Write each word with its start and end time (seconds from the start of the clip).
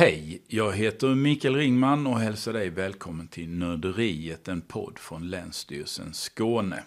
Hej, 0.00 0.42
jag 0.46 0.72
heter 0.72 1.14
Mikael 1.14 1.56
Ringman 1.56 2.06
och 2.06 2.20
hälsar 2.20 2.52
dig 2.52 2.70
välkommen 2.70 3.28
till 3.28 3.48
Nörderiet, 3.48 4.48
en 4.48 4.60
podd 4.60 4.98
från 4.98 5.30
Länsstyrelsen 5.30 6.14
Skåne. 6.14 6.84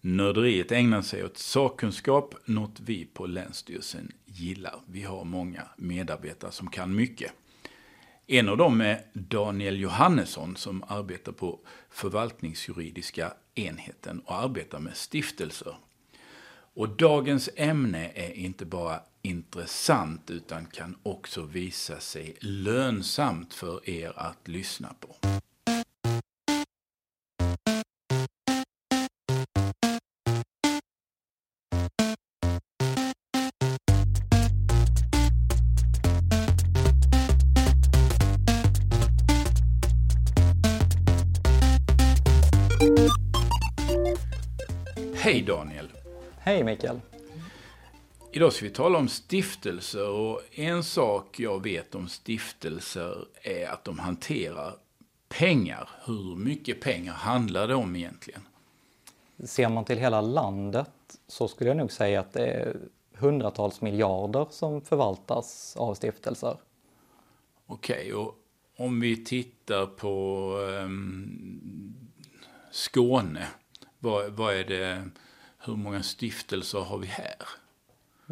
Nörderiet 0.00 0.72
ägnar 0.72 1.02
sig 1.02 1.24
åt 1.24 1.38
sakkunskap, 1.38 2.34
något 2.44 2.80
vi 2.80 3.04
på 3.04 3.26
Länsstyrelsen 3.26 4.12
gillar. 4.24 4.74
Vi 4.86 5.02
har 5.02 5.24
många 5.24 5.62
medarbetare 5.76 6.50
som 6.50 6.70
kan 6.70 6.94
mycket. 6.94 7.32
En 8.26 8.48
av 8.48 8.56
dem 8.56 8.80
är 8.80 9.06
Daniel 9.12 9.80
Johannesson 9.80 10.56
som 10.56 10.84
arbetar 10.88 11.32
på 11.32 11.60
förvaltningsjuridiska 11.90 13.32
enheten 13.54 14.20
och 14.20 14.34
arbetar 14.34 14.78
med 14.78 14.96
stiftelser. 14.96 15.76
Och 16.74 16.88
dagens 16.88 17.50
ämne 17.56 18.10
är 18.14 18.32
inte 18.32 18.64
bara 18.64 19.00
intressant 19.22 20.30
utan 20.30 20.66
kan 20.66 20.96
också 21.02 21.42
visa 21.42 22.00
sig 22.00 22.36
lönsamt 22.40 23.54
för 23.54 23.90
er 23.90 24.12
att 24.16 24.48
lyssna 24.48 24.94
på. 25.00 25.16
Hej 45.14 45.42
Daniel! 45.42 45.88
Hej 46.38 46.64
Mikael! 46.64 47.11
Idag 48.34 48.52
ska 48.52 48.64
vi 48.64 48.70
tala 48.70 48.98
om 48.98 49.08
stiftelser 49.08 50.08
och 50.08 50.40
en 50.50 50.84
sak 50.84 51.40
jag 51.40 51.62
vet 51.62 51.94
om 51.94 52.08
stiftelser 52.08 53.26
är 53.42 53.68
att 53.68 53.84
de 53.84 53.98
hanterar 53.98 54.76
pengar. 55.28 55.88
Hur 56.06 56.36
mycket 56.36 56.80
pengar 56.80 57.12
handlar 57.12 57.68
det 57.68 57.74
om 57.74 57.96
egentligen? 57.96 58.40
Ser 59.44 59.68
man 59.68 59.84
till 59.84 59.98
hela 59.98 60.20
landet 60.20 60.90
så 61.26 61.48
skulle 61.48 61.70
jag 61.70 61.76
nog 61.76 61.92
säga 61.92 62.20
att 62.20 62.32
det 62.32 62.46
är 62.46 62.76
hundratals 63.14 63.80
miljarder 63.80 64.46
som 64.50 64.80
förvaltas 64.82 65.76
av 65.76 65.94
stiftelser. 65.94 66.56
Okej, 67.66 68.14
och 68.14 68.34
om 68.76 69.00
vi 69.00 69.24
tittar 69.24 69.86
på 69.86 70.48
um, 70.84 71.94
Skåne, 72.70 73.46
vad, 73.98 74.32
vad 74.32 74.54
är 74.54 74.64
det, 74.64 75.08
hur 75.58 75.76
många 75.76 76.02
stiftelser 76.02 76.80
har 76.80 76.98
vi 76.98 77.06
här? 77.06 77.61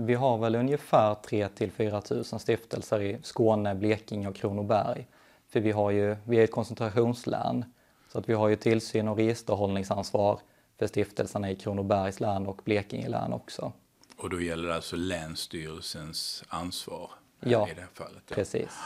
Vi 0.03 0.15
har 0.15 0.39
väl 0.39 0.55
ungefär 0.55 1.15
3 1.15 1.49
till 1.49 1.73
4 1.73 2.03
000 2.11 2.25
stiftelser 2.25 3.03
i 3.03 3.19
Skåne, 3.23 3.75
Blekinge 3.75 4.29
och 4.29 4.37
Kronoberg. 4.37 5.07
För 5.49 5.61
vi, 5.61 5.71
har 5.71 5.91
ju, 5.91 6.17
vi 6.25 6.39
är 6.39 6.45
ett 6.45 6.51
koncentrationslän. 6.51 7.65
Så 8.09 8.19
att 8.19 8.29
vi 8.29 8.33
har 8.33 8.49
ju 8.49 8.57
tillsyn 8.57 9.09
och 9.09 9.17
registerhållningsansvar 9.17 10.41
för 10.79 10.87
stiftelserna 10.87 11.51
i 11.51 11.57
Kronobergs 11.57 12.21
län 12.21 12.47
och 12.47 12.61
Blekinge 12.65 13.09
län 13.09 13.33
också. 13.33 13.73
Och 14.17 14.31
då 14.31 14.41
gäller 14.41 14.69
det 14.69 14.75
alltså 14.75 14.97
Länsstyrelsens 14.97 16.45
ansvar 16.49 17.11
ja, 17.41 17.69
i 17.69 17.75
det 17.75 17.81
här 17.81 17.89
fallet? 17.93 18.23
Ja, 18.29 18.35
precis. 18.35 18.79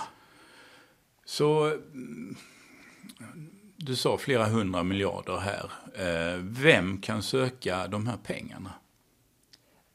Så 1.25 1.65
mm, 1.65 2.37
du 3.77 3.97
sa 3.97 4.19
flera 4.19 4.45
hundra 4.45 4.83
miljarder 4.83 5.37
här. 5.37 5.71
Eh, 5.95 6.39
vem 6.41 7.01
kan 7.01 7.23
söka 7.23 7.89
de 7.89 8.07
här 8.07 8.19
pengarna? 8.25 8.73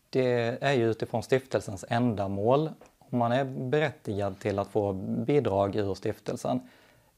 Det 0.09 0.57
är 0.63 0.73
ju 0.73 0.89
utifrån 0.89 1.23
stiftelsens 1.23 1.85
ändamål. 1.89 2.69
Om 2.99 3.19
man 3.19 3.31
är 3.31 3.45
berättigad 3.45 4.39
till 4.39 4.59
att 4.59 4.67
få 4.67 4.93
bidrag 5.25 5.75
ur 5.75 5.93
stiftelsen. 5.93 6.59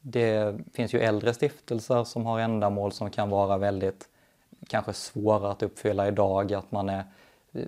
Det 0.02 0.58
finns 0.73 0.94
ju 0.94 1.00
äldre 1.00 1.34
stiftelser 1.34 2.03
som 2.03 2.25
har 2.25 2.39
ändamål 2.39 2.92
som 2.92 3.09
kan 3.09 3.30
vara 3.30 3.58
väldigt 3.58 4.08
kanske 4.67 4.94
svåra 4.94 5.52
att 5.52 5.63
uppfylla 5.63 6.07
idag. 6.07 6.53
Att 6.53 6.72
man 6.72 6.90
är 6.90 7.03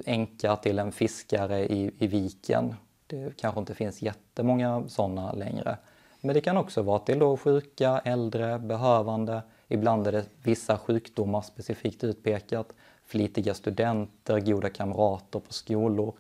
änka 0.06 0.56
till 0.56 0.80
en 0.80 0.92
fiskare 0.92 1.60
i, 1.60 1.92
i 2.00 2.08
viken. 2.08 2.76
Det 3.08 3.38
kanske 3.38 3.60
inte 3.60 3.76
finns 3.76 4.02
jättemånga 4.02 4.84
sådana 4.88 5.32
längre. 5.32 5.78
Men 6.22 6.34
det 6.34 6.42
kan 6.42 6.58
också 6.58 6.82
vara 6.82 7.00
till 7.00 7.20
då 7.20 7.38
sjuka, 7.38 8.02
äldre, 8.06 8.60
behövande. 8.60 9.42
Ibland 9.68 10.08
är 10.08 10.12
det 10.12 10.26
vissa 10.44 10.78
sjukdomar 10.78 11.42
specifikt 11.42 12.04
utpekat 12.04 12.74
flitiga 13.06 13.54
studenter, 13.54 14.40
goda 14.40 14.70
kamrater 14.70 15.40
på 15.40 15.54
skolor. 15.54 16.14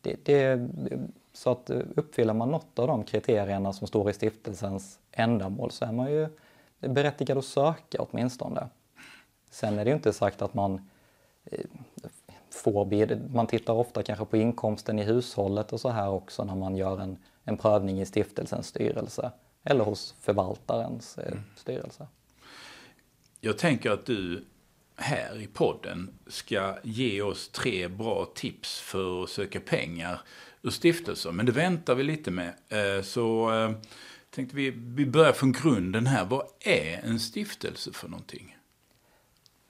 Det, 0.00 0.24
det, 0.24 0.68
så 1.32 1.50
att 1.50 1.70
uppfyller 1.70 2.34
man 2.34 2.50
något 2.50 2.78
av 2.78 2.86
de 2.88 3.04
kriterierna 3.04 3.72
som 3.72 3.86
står 3.86 4.10
i 4.10 4.12
stiftelsens 4.12 4.98
ändamål 5.12 5.70
så 5.70 5.84
är 5.84 5.92
man 5.92 6.12
ju 6.12 6.28
berättigad 6.80 7.38
att 7.38 7.44
söka 7.44 7.98
åtminstone. 7.98 8.68
Sen 9.50 9.78
är 9.78 9.84
det 9.84 9.90
ju 9.90 9.96
inte 9.96 10.12
sagt 10.12 10.42
att 10.42 10.54
man 10.54 10.88
eh, 11.44 11.60
får 12.50 13.32
Man 13.34 13.46
tittar 13.46 13.74
ofta 13.74 14.02
kanske 14.02 14.24
på 14.24 14.36
inkomsten 14.36 14.98
i 14.98 15.02
hushållet 15.02 15.72
och 15.72 15.80
så 15.80 15.88
här 15.88 16.08
också 16.08 16.44
när 16.44 16.54
man 16.54 16.76
gör 16.76 17.00
en, 17.00 17.18
en 17.44 17.56
prövning 17.56 18.00
i 18.00 18.06
stiftelsens 18.06 18.66
styrelse 18.66 19.30
eller 19.64 19.84
hos 19.84 20.14
förvaltarens 20.20 21.18
eh, 21.18 21.32
mm. 21.32 21.44
styrelse. 21.56 22.06
Jag 23.40 23.58
tänker 23.58 23.90
att 23.90 24.06
du 24.06 24.44
här 24.96 25.42
i 25.42 25.46
podden 25.46 26.18
ska 26.26 26.78
ge 26.82 27.22
oss 27.22 27.48
tre 27.48 27.88
bra 27.88 28.26
tips 28.34 28.80
för 28.80 29.22
att 29.22 29.30
söka 29.30 29.60
pengar 29.60 30.20
ur 30.62 30.70
stiftelser. 30.70 31.32
Men 31.32 31.46
det 31.46 31.52
väntar 31.52 31.94
vi 31.94 32.02
lite 32.02 32.30
med. 32.30 32.52
Eh, 32.68 33.02
så 33.02 33.54
eh, 33.54 33.70
tänkte 34.30 34.56
vi, 34.56 34.70
vi 34.70 35.06
börjar 35.06 35.32
från 35.32 35.52
grunden 35.52 36.06
här. 36.06 36.24
Vad 36.24 36.46
är 36.60 37.00
en 37.04 37.20
stiftelse 37.20 37.92
för 37.92 38.08
någonting? 38.08 38.56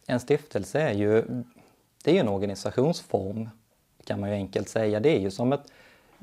En 0.07 0.21
stiftelse 0.21 0.81
är 0.81 0.93
ju, 0.93 1.25
det 2.05 2.17
är 2.17 2.21
en 2.21 2.29
organisationsform 2.29 3.49
kan 4.05 4.21
man 4.21 4.31
ju 4.31 4.35
enkelt 4.35 4.69
säga. 4.69 5.01
Det 5.01 5.17
är 5.17 5.21
ju 5.21 5.31
som 5.31 5.53
ett, 5.53 5.73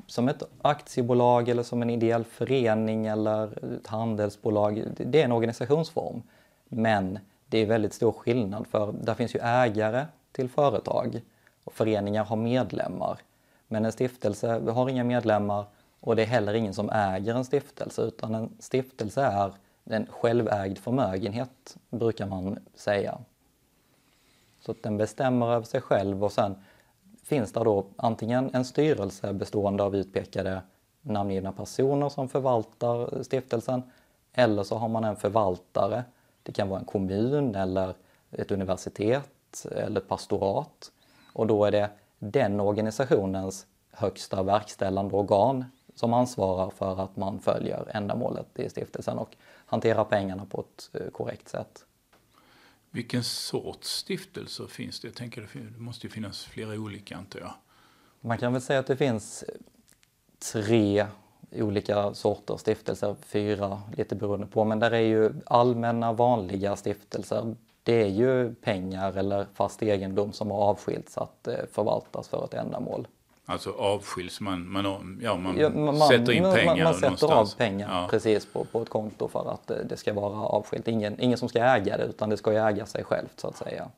som 0.06 0.28
ett 0.28 0.42
aktiebolag 0.62 1.48
eller 1.48 1.62
som 1.62 1.82
en 1.82 1.90
ideell 1.90 2.24
förening 2.24 3.06
eller 3.06 3.74
ett 3.76 3.86
handelsbolag. 3.86 4.84
Det 4.96 5.20
är 5.20 5.24
en 5.24 5.32
organisationsform. 5.32 6.22
Men 6.68 7.18
det 7.54 7.58
är 7.58 7.66
väldigt 7.66 7.94
stor 7.94 8.12
skillnad 8.12 8.66
för 8.66 8.92
där 8.92 9.14
finns 9.14 9.34
ju 9.34 9.40
ägare 9.40 10.06
till 10.32 10.48
företag 10.48 11.20
och 11.64 11.72
föreningar 11.72 12.24
har 12.24 12.36
medlemmar. 12.36 13.18
Men 13.68 13.84
en 13.84 13.92
stiftelse 13.92 14.70
har 14.70 14.88
inga 14.88 15.04
medlemmar 15.04 15.64
och 16.00 16.16
det 16.16 16.22
är 16.22 16.26
heller 16.26 16.54
ingen 16.54 16.74
som 16.74 16.90
äger 16.90 17.34
en 17.34 17.44
stiftelse 17.44 18.02
utan 18.02 18.34
en 18.34 18.56
stiftelse 18.58 19.22
är 19.22 19.52
en 19.84 20.06
självägd 20.06 20.78
förmögenhet 20.78 21.76
brukar 21.90 22.26
man 22.26 22.58
säga. 22.74 23.18
Så 24.60 24.70
att 24.70 24.82
den 24.82 24.96
bestämmer 24.96 25.52
över 25.52 25.66
sig 25.66 25.80
själv 25.80 26.24
och 26.24 26.32
sen 26.32 26.54
finns 27.22 27.52
det 27.52 27.64
då 27.64 27.86
antingen 27.96 28.50
en 28.52 28.64
styrelse 28.64 29.32
bestående 29.32 29.82
av 29.82 29.96
utpekade 29.96 30.62
namngivna 31.02 31.52
personer 31.52 32.08
som 32.08 32.28
förvaltar 32.28 33.22
stiftelsen 33.22 33.82
eller 34.32 34.62
så 34.62 34.76
har 34.76 34.88
man 34.88 35.04
en 35.04 35.16
förvaltare 35.16 36.04
det 36.44 36.52
kan 36.52 36.68
vara 36.68 36.80
en 36.80 36.86
kommun 36.86 37.54
eller 37.54 37.94
ett 38.30 38.50
universitet 38.50 39.66
eller 39.70 40.00
ett 40.00 40.08
pastorat. 40.08 40.92
Och 41.32 41.46
då 41.46 41.64
är 41.64 41.72
det 41.72 41.90
den 42.18 42.60
organisationens 42.60 43.66
högsta 43.90 44.42
verkställande 44.42 45.16
organ 45.16 45.64
som 45.94 46.12
ansvarar 46.12 46.70
för 46.70 47.00
att 47.00 47.16
man 47.16 47.40
följer 47.40 47.90
ändamålet 47.96 48.58
i 48.58 48.68
stiftelsen 48.68 49.18
och 49.18 49.36
hanterar 49.66 50.04
pengarna 50.04 50.46
på 50.46 50.60
ett 50.60 50.90
eh, 50.92 51.10
korrekt 51.10 51.48
sätt. 51.48 51.84
Vilken 52.90 53.24
sorts 53.24 53.88
stiftelser 53.88 54.66
finns 54.66 55.00
det? 55.00 55.08
Jag 55.08 55.14
tänker 55.14 55.48
det 55.52 55.80
måste 55.80 56.06
ju 56.06 56.10
finnas 56.10 56.44
flera 56.44 56.74
olika 56.74 57.16
antar 57.16 57.40
jag. 57.40 57.54
Man 58.20 58.38
kan 58.38 58.52
väl 58.52 58.62
säga 58.62 58.80
att 58.80 58.86
det 58.86 58.96
finns 58.96 59.44
tre 60.52 61.06
olika 61.56 62.14
sorters 62.14 62.60
stiftelser, 62.60 63.16
fyra 63.26 63.82
lite 63.96 64.14
beroende 64.14 64.46
på. 64.46 64.64
Men 64.64 64.78
där 64.78 64.90
är 64.90 65.00
ju 65.00 65.30
allmänna 65.46 66.12
vanliga 66.12 66.76
stiftelser. 66.76 67.54
Det 67.82 68.02
är 68.02 68.08
ju 68.08 68.54
pengar 68.54 69.16
eller 69.16 69.46
fast 69.54 69.82
egendom 69.82 70.32
som 70.32 70.50
har 70.50 70.58
avskilts 70.58 71.18
att 71.18 71.48
eh, 71.48 71.54
förvaltas 71.72 72.28
för 72.28 72.44
ett 72.44 72.54
ändamål. 72.54 73.06
Alltså 73.46 73.70
avskiljs, 73.70 74.40
man, 74.40 74.68
man, 74.72 75.18
ja, 75.22 75.36
man, 75.36 75.58
ja, 75.58 75.68
man 75.68 75.98
sätter 75.98 76.32
in 76.32 76.42
pengar 76.42 76.64
Man, 76.64 76.84
man 76.84 76.94
sätter 76.94 77.06
någonstans. 77.06 77.54
av 77.54 77.58
pengar 77.58 78.02
ja. 78.02 78.08
precis 78.10 78.46
på, 78.46 78.64
på 78.64 78.82
ett 78.82 78.88
konto 78.88 79.28
för 79.28 79.50
att 79.50 79.70
eh, 79.70 79.76
det 79.88 79.96
ska 79.96 80.12
vara 80.12 80.38
avskilt. 80.46 80.88
Ingen, 80.88 81.20
ingen 81.20 81.38
som 81.38 81.48
ska 81.48 81.58
äga 81.58 81.96
det 81.96 82.04
utan 82.04 82.30
det 82.30 82.36
ska 82.36 82.52
ju 82.52 82.58
äga 82.58 82.86
sig 82.86 83.04
självt 83.04 83.40
så 83.40 83.48
att 83.48 83.56
säga. 83.56 83.88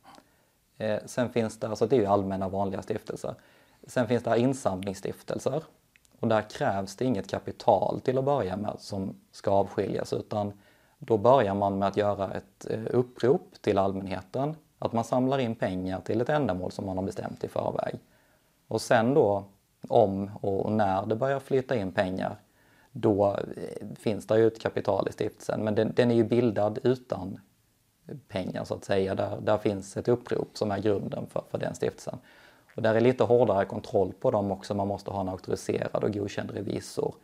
Eh, 0.79 0.99
sen 1.07 1.31
finns 1.31 1.61
det, 1.61 1.69
alltså 1.69 1.87
det 1.87 1.97
är 1.97 2.01
ju 2.01 2.07
allmänna 2.07 2.49
vanliga 2.49 2.83
stiftelser. 2.83 3.35
Sen 3.87 4.09
finns 4.09 4.23
det 4.23 4.39
insamlingsstiftelser 4.39 5.63
och 6.21 6.29
där 6.29 6.43
krävs 6.43 6.97
det 6.97 7.05
inget 7.05 7.31
kapital 7.31 8.01
till 8.01 8.19
att 8.19 8.25
börja 8.25 8.57
med 8.57 8.75
som 8.79 9.15
ska 9.33 9.51
avskiljas 9.51 10.13
utan 10.13 10.53
då 10.99 11.17
börjar 11.17 11.55
man 11.55 11.79
med 11.79 11.89
att 11.89 11.97
göra 11.97 12.35
ett 12.35 12.67
eh, 12.71 12.85
upprop 12.91 13.55
till 13.61 13.79
allmänheten 13.79 14.57
att 14.79 14.93
man 14.93 15.05
samlar 15.05 15.39
in 15.39 15.55
pengar 15.55 16.01
till 16.01 16.21
ett 16.21 16.29
ändamål 16.29 16.73
som 16.73 16.87
man 16.87 16.97
har 16.97 17.05
bestämt 17.05 17.45
i 17.45 17.49
förväg. 17.49 17.99
Och 18.69 18.81
sen 18.81 19.15
då 19.15 19.45
om 19.89 20.31
och 20.41 20.73
när 20.73 21.07
det 21.07 21.17
börjar 21.17 21.41
flytta 21.41 21.77
in 21.77 21.93
pengar 21.93 22.37
då 22.93 23.37
eh, 23.57 23.87
finns 23.99 24.27
det 24.27 24.39
ju 24.39 24.47
ett 24.47 24.61
kapital 24.61 25.09
i 25.09 25.13
stiftelsen. 25.13 25.65
Men 25.65 25.75
den, 25.75 25.93
den 25.97 26.11
är 26.11 26.15
ju 26.15 26.25
bildad 26.25 26.79
utan 26.83 27.41
pengar 28.29 28.65
så 28.65 28.75
att 28.75 28.85
säga. 28.85 29.15
Där, 29.15 29.41
där 29.41 29.59
finns 29.59 29.97
ett 29.97 30.09
upprop 30.09 30.49
som 30.53 30.71
är 30.71 30.79
grunden 30.79 31.27
för, 31.27 31.43
för 31.51 31.59
den 31.59 31.75
stiftelsen. 31.75 32.19
Och 32.77 32.83
där 32.83 32.95
är 32.95 33.01
lite 33.01 33.25
hårdare 33.25 33.65
kontroll 33.65 34.13
på 34.21 34.31
dem 34.31 34.53
också. 34.53 34.75
Man 34.75 34.89
måste 34.89 35.11
ha 35.11 35.21
en 35.21 35.29
auktoriserad 35.29 36.05
och 36.05 36.15
godkänd 36.15 36.51
revisor. 36.51 37.15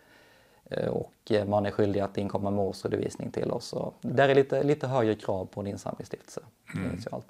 Eh, 0.65 0.89
och 0.89 1.33
man 1.47 1.67
är 1.67 1.71
skyldig 1.71 2.01
att 2.01 2.19
inkomma 2.19 2.51
med 2.51 2.65
årsredovisning 2.65 3.31
till 3.31 3.51
oss. 3.51 3.73
Och 3.73 3.95
där 4.01 4.29
är 4.29 4.35
lite, 4.35 4.63
lite 4.63 4.87
högre 4.87 5.15
krav 5.15 5.45
på 5.45 5.61
en 5.61 5.67
insamlingsstiftelse. 5.67 6.41
Mm. 6.75 6.91
Initialt. 6.91 7.27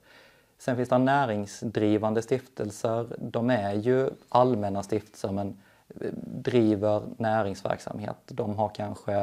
Sen 0.58 0.76
finns 0.76 0.88
det 0.88 0.98
näringsdrivande 0.98 2.22
stiftelser. 2.22 3.06
De 3.18 3.50
är 3.50 3.72
ju 3.72 4.10
allmänna 4.28 4.82
stiftelser 4.82 5.32
men 5.32 5.58
driver 6.24 7.02
näringsverksamhet. 7.16 8.16
De 8.26 8.56
har 8.56 8.68
kanske 8.68 9.14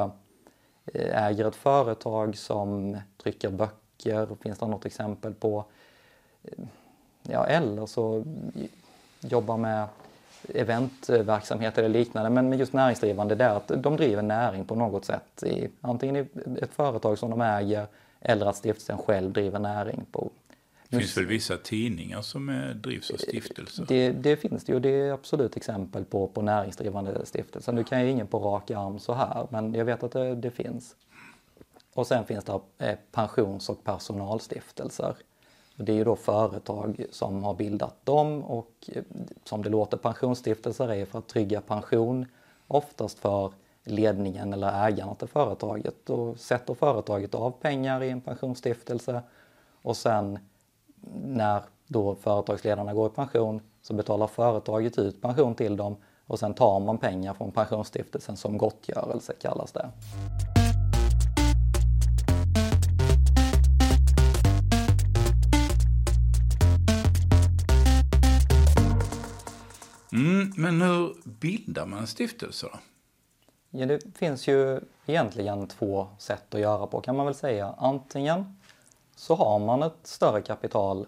eh, 0.85 1.25
äger 1.25 1.47
ett 1.47 1.55
företag 1.55 2.37
som 2.37 2.97
trycker 3.23 3.49
böcker, 3.49 4.27
finns 4.41 4.59
det 4.59 4.67
något 4.67 4.85
exempel 4.85 5.33
på. 5.33 5.65
Eh, 6.43 6.63
ja, 7.23 7.45
eller 7.45 7.85
så 7.85 8.23
jobbar 9.19 9.57
med 9.57 9.87
eventverksamhet 10.53 11.77
eller 11.77 11.89
liknande. 11.89 12.29
Men 12.29 12.59
just 12.59 12.73
näringsdrivande 12.73 13.35
det 13.35 13.43
är 13.43 13.55
att 13.55 13.71
de 13.77 13.97
driver 13.97 14.21
näring 14.21 14.65
på 14.65 14.75
något 14.75 15.05
sätt. 15.05 15.43
I, 15.43 15.69
antingen 15.81 16.15
i 16.15 16.27
ett 16.61 16.73
företag 16.73 17.17
som 17.17 17.29
de 17.29 17.41
äger 17.41 17.87
eller 18.21 18.45
att 18.45 18.55
stiftelsen 18.55 18.97
själv 18.97 19.31
driver 19.31 19.59
näring 19.59 20.05
på 20.11 20.31
det 20.89 20.99
finns 20.99 21.17
väl 21.17 21.25
vissa 21.25 21.57
tidningar 21.57 22.21
som 22.21 22.49
är, 22.49 22.73
drivs 22.73 23.11
av 23.11 23.17
stiftelser? 23.17 23.85
Det, 23.87 24.11
det, 24.11 24.37
finns 24.37 24.63
det 24.63 24.73
ju. 24.73 24.79
Det 24.79 24.89
är 24.89 25.11
absolut 25.11 25.57
exempel 25.57 26.05
på, 26.05 26.27
på 26.27 26.41
näringsdrivande 26.41 27.25
stiftelser. 27.25 27.73
Nu 27.73 27.83
kan 27.83 27.99
jag 27.99 28.09
ingen 28.09 28.27
på 28.27 28.39
rak 28.39 28.71
arm 28.71 28.99
så 28.99 29.13
här, 29.13 29.47
men 29.49 29.73
jag 29.73 29.85
vet 29.85 30.03
att 30.03 30.11
det, 30.11 30.35
det 30.35 30.51
finns. 30.51 30.95
Och 31.93 32.07
sen 32.07 32.25
finns 32.25 32.43
det 32.43 32.59
eh, 32.77 32.97
pensions 33.11 33.69
och 33.69 33.83
personalstiftelser. 33.83 35.15
Det 35.83 35.91
är 35.91 35.95
ju 35.95 36.03
då 36.03 36.15
företag 36.15 37.05
som 37.11 37.43
har 37.43 37.53
bildat 37.53 38.05
dem 38.05 38.43
och 38.43 38.71
eh, 38.87 39.03
som 39.43 39.63
det 39.63 39.69
låter 39.69 39.97
pensionsstiftelser 39.97 40.91
är 40.91 41.05
för 41.05 41.19
att 41.19 41.27
trygga 41.27 41.61
pension, 41.61 42.25
oftast 42.67 43.19
för 43.19 43.53
ledningen 43.83 44.53
eller 44.53 44.87
ägarna 44.87 45.15
till 45.15 45.27
företaget. 45.27 45.95
Då 46.03 46.35
sätter 46.35 46.73
företaget 46.73 47.35
av 47.35 47.51
pengar 47.51 48.03
i 48.03 48.09
en 48.09 48.21
pensionsstiftelse 48.21 49.21
och 49.81 49.97
sen 49.97 50.39
när 51.23 51.61
då 51.87 52.15
företagsledarna 52.15 52.93
går 52.93 53.07
i 53.07 53.15
pension 53.15 53.61
så 53.81 53.93
betalar 53.93 54.27
företaget 54.27 54.97
ut 54.97 55.21
pension 55.21 55.55
till 55.55 55.77
dem 55.77 55.95
och 56.27 56.39
sen 56.39 56.53
tar 56.53 56.79
man 56.79 56.97
pengar 56.97 57.33
från 57.33 57.51
pensionsstiftelsen 57.51 58.37
som 58.37 58.57
gottgörelse 58.57 59.33
kallas 59.41 59.71
det. 59.71 59.89
Mm, 70.11 70.51
men 70.57 70.81
hur 70.81 71.15
bildar 71.23 71.85
man 71.85 72.07
stiftelser? 72.07 72.71
Ja, 73.69 73.85
det 73.85 74.17
finns 74.17 74.47
ju 74.47 74.79
egentligen 75.05 75.67
två 75.67 76.07
sätt 76.17 76.55
att 76.55 76.61
göra 76.61 76.87
på 76.87 77.01
kan 77.01 77.15
man 77.15 77.25
väl 77.25 77.35
säga. 77.35 77.75
Antingen 77.77 78.57
så 79.15 79.35
har 79.35 79.59
man 79.59 79.83
ett 79.83 79.99
större 80.03 80.41
kapital 80.41 81.07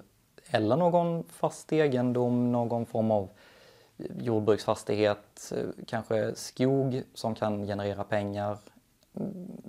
eller 0.49 0.75
någon 0.75 1.23
fast 1.23 1.73
egendom, 1.73 2.51
någon 2.51 2.85
form 2.85 3.11
av 3.11 3.29
jordbruksfastighet, 4.19 5.53
kanske 5.87 6.35
skog 6.35 7.03
som 7.13 7.35
kan 7.35 7.65
generera 7.65 8.03
pengar 8.03 8.57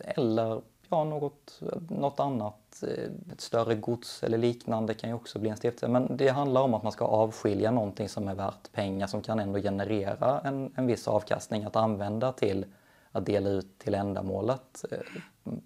eller 0.00 0.62
ja, 0.92 1.04
något, 1.04 1.60
något 1.88 2.20
annat, 2.20 2.82
eh, 2.82 3.32
ett 3.32 3.40
större 3.40 3.74
gods 3.74 4.22
eller 4.22 4.38
liknande 4.38 4.94
kan 4.94 5.10
ju 5.10 5.16
också 5.16 5.38
bli 5.38 5.50
en 5.50 5.56
stiftelse. 5.56 5.88
Men 5.88 6.16
det 6.16 6.28
handlar 6.28 6.60
om 6.60 6.74
att 6.74 6.82
man 6.82 6.92
ska 6.92 7.04
avskilja 7.04 7.70
någonting 7.70 8.08
som 8.08 8.28
är 8.28 8.34
värt 8.34 8.72
pengar 8.72 9.06
som 9.06 9.22
kan 9.22 9.40
ändå 9.40 9.60
generera 9.60 10.40
en, 10.40 10.72
en 10.76 10.86
viss 10.86 11.08
avkastning 11.08 11.64
att 11.64 11.76
använda 11.76 12.32
till 12.32 12.64
att 13.12 13.26
dela 13.26 13.50
ut 13.50 13.78
till 13.78 13.94
ändamålet 13.94 14.84
eh, 14.90 14.98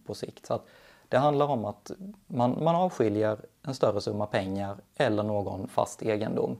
på 0.07 0.15
sikt. 0.15 0.47
Så 0.47 0.55
att 0.55 0.67
det 1.09 1.19
handlar 1.19 1.47
om 1.47 1.65
att 1.65 1.91
man, 2.27 2.65
man 2.65 2.77
avskiljer 2.77 3.39
en 3.63 3.75
större 3.75 4.01
summa 4.01 4.27
pengar 4.27 4.77
eller 4.97 5.23
någon 5.23 5.69
fast 5.69 6.03
egendom 6.03 6.57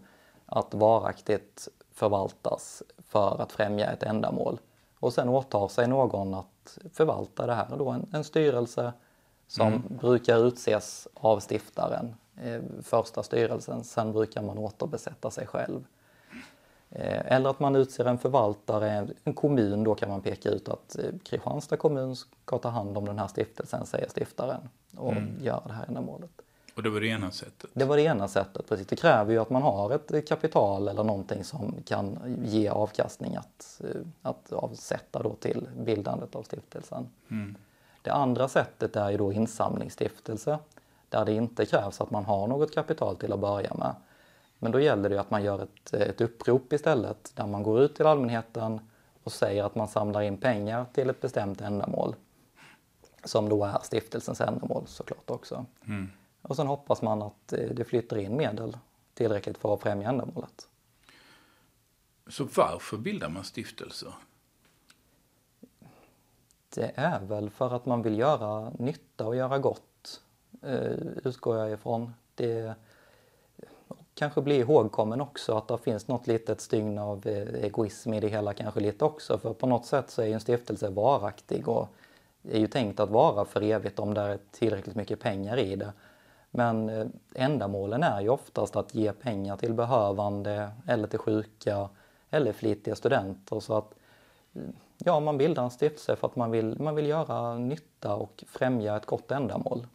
att 0.47 0.75
varaktigt 0.75 1.69
förvaltas 1.93 2.83
för 2.99 3.43
att 3.43 3.53
främja 3.53 3.87
ett 3.93 4.03
ändamål. 4.03 4.59
Och 5.01 5.13
sen 5.13 5.29
åtar 5.29 5.69
sig 5.69 5.89
någon 5.89 6.35
att 6.35 6.79
förvalta 6.93 7.47
det 7.47 7.55
här. 7.55 7.77
Då 7.79 7.89
en, 7.91 8.07
en 8.13 8.25
styrelse 8.25 8.93
som 9.47 9.67
mm. 9.67 9.83
brukar 9.89 10.47
utses 10.47 11.09
av 11.15 11.41
stiftaren, 11.41 12.15
eh, 12.43 12.61
första 12.83 13.23
styrelsen. 13.23 13.85
Sen 13.85 14.13
brukar 14.13 14.43
man 14.43 14.59
återbesätta 14.59 15.31
sig 15.31 15.47
själv. 15.47 15.85
Eh, 16.91 17.33
eller 17.33 17.51
att 17.51 17.61
man 17.61 17.77
utser 17.77 18.05
en 18.05 18.19
förvaltare, 18.19 19.09
en 19.25 19.35
kommun, 19.35 19.85
då 19.85 19.95
kan 19.95 20.09
man 20.09 20.21
peka 20.21 20.49
ut 20.49 20.69
att 20.69 20.99
eh, 20.99 21.11
Kristianstad 21.25 21.77
kommun 21.77 22.17
ska 22.17 22.59
ta 22.59 22.69
hand 22.69 22.99
om 22.99 23.05
den 23.05 23.19
här 23.19 23.27
stiftelsen, 23.27 23.87
säger 23.87 24.09
stiftaren, 24.09 24.69
och 24.97 25.13
mm. 25.13 25.45
göra 25.45 25.63
det 25.67 25.73
här 25.73 25.85
ändamålet. 25.89 26.31
Och 26.77 26.83
det 26.83 26.91
var 26.91 27.01
det 27.01 27.07
ena 27.07 27.31
sättet? 27.31 27.71
Det 27.73 27.85
var 27.85 27.97
det 27.97 28.03
ena 28.03 28.29
sättet, 28.29 28.69
precis. 28.69 28.87
Det 28.87 28.97
kräver 28.97 29.33
ju 29.33 29.39
att 29.39 29.51
man 29.51 29.63
har 29.63 29.91
ett 29.91 30.29
kapital 30.29 30.89
eller 30.89 31.05
någonting 31.05 31.45
som 31.45 31.75
kan 31.85 32.19
ge 32.45 32.69
avkastning 32.69 33.37
att, 33.37 33.81
eh, 33.85 34.01
att 34.23 34.53
avsätta 34.53 35.23
då 35.23 35.35
till 35.35 35.69
bildandet 35.77 36.35
av 36.35 36.43
stiftelsen. 36.43 37.09
Mm. 37.31 37.57
Det 38.03 38.11
andra 38.11 38.49
sättet 38.49 38.97
är 38.97 39.11
ju 39.11 39.17
då 39.17 39.33
insamlingsstiftelse, 39.33 40.59
där 41.09 41.25
det 41.25 41.33
inte 41.33 41.67
krävs 41.67 42.01
att 42.01 42.11
man 42.11 42.25
har 42.25 42.47
något 42.47 42.75
kapital 42.75 43.17
till 43.17 43.33
att 43.33 43.41
börja 43.41 43.75
med. 43.75 43.95
Men 44.59 44.73
då 44.73 44.81
gäller 44.81 45.09
det 45.09 45.21
att 45.21 45.31
man 45.31 45.45
gör 45.45 45.63
ett, 45.63 45.95
ett 45.95 46.21
upprop 46.21 46.73
istället 46.73 47.33
där 47.35 47.47
man 47.47 47.63
går 47.63 47.81
ut 47.81 47.97
till 47.97 48.07
allmänheten 48.07 48.81
och 49.23 49.33
säger 49.33 49.65
att 49.65 49.75
man 49.75 49.89
samlar 49.89 50.23
in 50.23 50.37
pengar 50.37 50.87
till 50.93 51.11
ett 51.11 51.21
bestämt 51.21 51.61
ändamål. 51.61 52.15
Som 53.25 53.49
då 53.49 53.65
är 53.65 53.79
stiftelsens 53.83 54.41
ändamål 54.41 54.85
såklart 54.87 55.31
också. 55.31 55.67
Mm. 55.87 56.11
Och 56.49 56.57
sen 56.57 56.67
hoppas 56.67 57.03
man 57.03 57.23
att 57.23 57.53
eh, 57.53 57.71
det 57.71 57.85
flyttar 57.85 58.17
in 58.17 58.37
medel 58.37 58.77
tillräckligt 59.15 59.59
för 59.59 59.75
att 59.75 59.83
främja 59.83 60.09
ändamålet. 60.09 60.69
Så 62.27 62.49
varför 62.57 62.97
bildar 62.97 63.29
man 63.29 63.45
stiftelser? 63.45 64.13
Det 66.75 66.93
är 66.95 67.21
väl 67.21 67.51
för 67.51 67.75
att 67.75 67.87
man 67.87 68.03
vill 68.03 68.19
göra 68.19 68.71
nytta 68.79 69.27
och 69.27 69.37
göra 69.37 69.59
gott, 69.59 70.23
eh, 70.63 70.93
utgår 71.25 71.57
jag 71.57 71.73
ifrån. 71.73 72.15
Det, 72.35 72.75
kanske 74.15 74.43
bli 74.43 74.57
ihågkommen 74.57 75.21
också, 75.21 75.57
att 75.57 75.69
det 75.69 75.79
finns 75.79 76.09
något 76.09 76.27
litet 76.27 76.61
stygn 76.61 76.99
av 76.99 77.27
eh, 77.27 77.65
egoism 77.65 78.15
i 78.15 78.21
det 78.21 78.29
hela 78.29 78.55
kanske 78.55 78.81
lite 78.81 79.05
också. 79.05 79.39
För 79.39 79.53
på 79.53 79.67
något 79.67 79.87
sätt 79.87 80.11
så 80.11 80.23
är 80.23 80.27
ju 80.27 80.33
en 80.33 80.41
stiftelse 80.41 80.91
varaktig 80.91 81.69
och 81.69 81.89
är 82.43 82.59
ju 82.59 82.67
tänkt 82.67 83.01
att 83.01 83.11
vara 83.11 83.45
för 83.45 83.63
evigt 83.63 83.99
om 83.99 84.15
det 84.15 84.21
är 84.21 84.39
tillräckligt 84.51 84.97
mycket 84.97 85.21
pengar 85.21 85.59
i 85.59 85.77
det. 85.77 85.93
Men 86.51 86.89
eh, 86.89 87.07
ändamålen 87.35 88.03
är 88.03 88.21
ju 88.21 88.29
oftast 88.29 88.77
att 88.77 88.95
ge 88.95 89.13
pengar 89.13 89.57
till 89.57 89.75
behövande 89.75 90.71
eller 90.87 91.09
till 91.09 91.19
sjuka 91.19 91.89
eller 92.31 92.53
flitiga 92.53 92.95
studenter. 92.95 93.61
Så 93.61 93.79
att 93.79 93.95
eh, 94.55 94.63
ja, 94.99 95.21
man 95.21 95.39
bildar 95.39 95.65
en 95.65 95.71
stiftelse 95.71 96.17
för 96.17 96.27
att 96.27 96.37
man 96.37 96.51
vill, 96.51 96.81
man 96.81 96.95
vill 96.95 97.07
göra 97.07 97.59
nytta 97.59 98.15
och 98.15 98.45
främja 98.49 98.97
ett 98.97 99.07
gott 99.07 99.31
ändamål. 99.31 99.87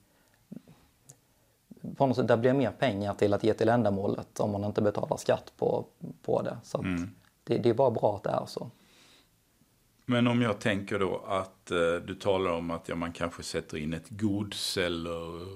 på 1.98 2.08
något 2.08 2.16
sätt, 2.16 2.28
där 2.28 2.38
blir 2.38 2.54
mer 2.54 2.72
pengar 2.72 3.14
till 3.14 3.34
att 3.34 3.44
ge 3.44 3.54
till 3.54 3.70
ändamålet 3.70 4.40
om 4.40 4.52
man 4.52 4.64
inte 4.64 4.82
betalar 4.82 5.18
skatt 5.18 5.54
på, 5.58 5.86
på 6.26 6.42
det. 6.42 6.58
Så 6.64 6.78
mm. 6.78 7.10
det, 7.44 7.58
det, 7.58 7.70
är 7.70 7.74
bara 7.74 7.92
bra 7.92 8.16
att 8.16 8.24
det 8.24 8.30
är 8.30 8.46
så. 8.46 8.72
Men 10.06 10.28
om 10.28 10.42
jag 10.42 10.60
tänker 10.60 11.00
då 11.00 11.24
att 11.28 11.72
eh, 11.72 11.78
du 12.08 12.16
talar 12.16 12.52
om 12.52 12.72
att 12.72 12.90
ja, 12.90 12.96
man 12.96 13.12
kanske 13.12 13.44
sätter 13.44 13.78
in 13.78 13.94
ett 13.94 14.10
gods 14.10 14.78
eller 14.78 15.48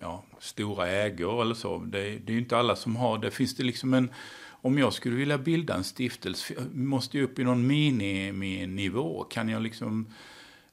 ja, 0.00 0.22
stora 0.38 0.88
ägor 0.88 1.42
eller 1.42 1.54
så. 1.54 1.78
Det, 1.78 1.98
det 1.98 2.32
är 2.32 2.34
ju 2.34 2.38
inte 2.38 2.56
alla 2.56 2.76
som 2.76 2.96
har 2.96 3.18
det. 3.18 3.30
Finns 3.30 3.56
det 3.56 3.62
liksom 3.62 3.94
en, 3.94 4.10
om 4.46 4.78
jag 4.78 4.92
skulle 4.92 5.16
vilja 5.16 5.38
bilda 5.38 5.74
en 5.74 5.84
stiftelse, 5.84 6.54
måste 6.72 7.18
jag 7.18 7.24
upp 7.24 7.38
i 7.38 7.44
någon 7.44 7.66
miniminivå? 7.66 9.24
Kan 9.24 9.48
jag 9.48 9.62
liksom 9.62 10.06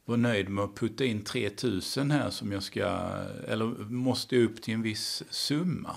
vara 0.06 0.18
nöjd 0.18 0.50
med 0.50 0.64
att 0.64 0.76
putta 0.76 1.06
in 1.06 1.24
3000 1.24 2.12
här 2.12 2.30
som 2.30 2.52
jag 2.52 2.64
ska, 2.64 3.00
eller 3.48 3.66
måste 3.90 4.36
jag 4.36 4.46
upp 4.46 4.62
till 4.62 4.74
en 4.74 4.82
viss 4.82 5.24
summa? 5.30 5.96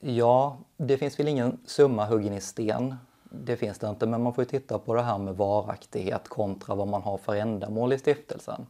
Ja, 0.00 0.58
det 0.76 0.98
finns 0.98 1.18
väl 1.18 1.28
ingen 1.28 1.58
summa 1.64 2.06
huggen 2.06 2.32
i 2.32 2.40
sten. 2.40 2.94
Det 3.22 3.56
finns 3.56 3.78
det 3.78 3.88
inte, 3.88 4.06
men 4.06 4.22
man 4.22 4.34
får 4.34 4.42
ju 4.42 4.48
titta 4.48 4.78
på 4.78 4.94
det 4.94 5.02
här 5.02 5.18
med 5.18 5.36
varaktighet 5.36 6.28
kontra 6.28 6.74
vad 6.74 6.88
man 6.88 7.02
har 7.02 7.18
för 7.18 7.34
ändamål 7.34 7.92
i 7.92 7.98
stiftelsen. 7.98 8.66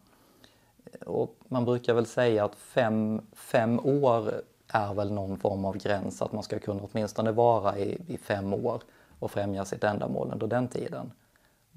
Och 1.06 1.36
man 1.48 1.64
brukar 1.64 1.94
väl 1.94 2.06
säga 2.06 2.44
att 2.44 2.54
fem, 2.54 3.20
fem 3.32 3.80
år 3.80 4.42
är 4.68 4.94
väl 4.94 5.12
någon 5.12 5.38
form 5.38 5.64
av 5.64 5.76
gräns, 5.76 6.22
att 6.22 6.32
man 6.32 6.42
ska 6.42 6.58
kunna 6.58 6.82
åtminstone 6.82 7.32
vara 7.32 7.78
i, 7.78 7.98
i 8.06 8.18
fem 8.18 8.54
år 8.54 8.82
och 9.18 9.30
främja 9.30 9.64
sitt 9.64 9.84
ändamål 9.84 10.30
under 10.32 10.46
den 10.46 10.68
tiden. 10.68 11.12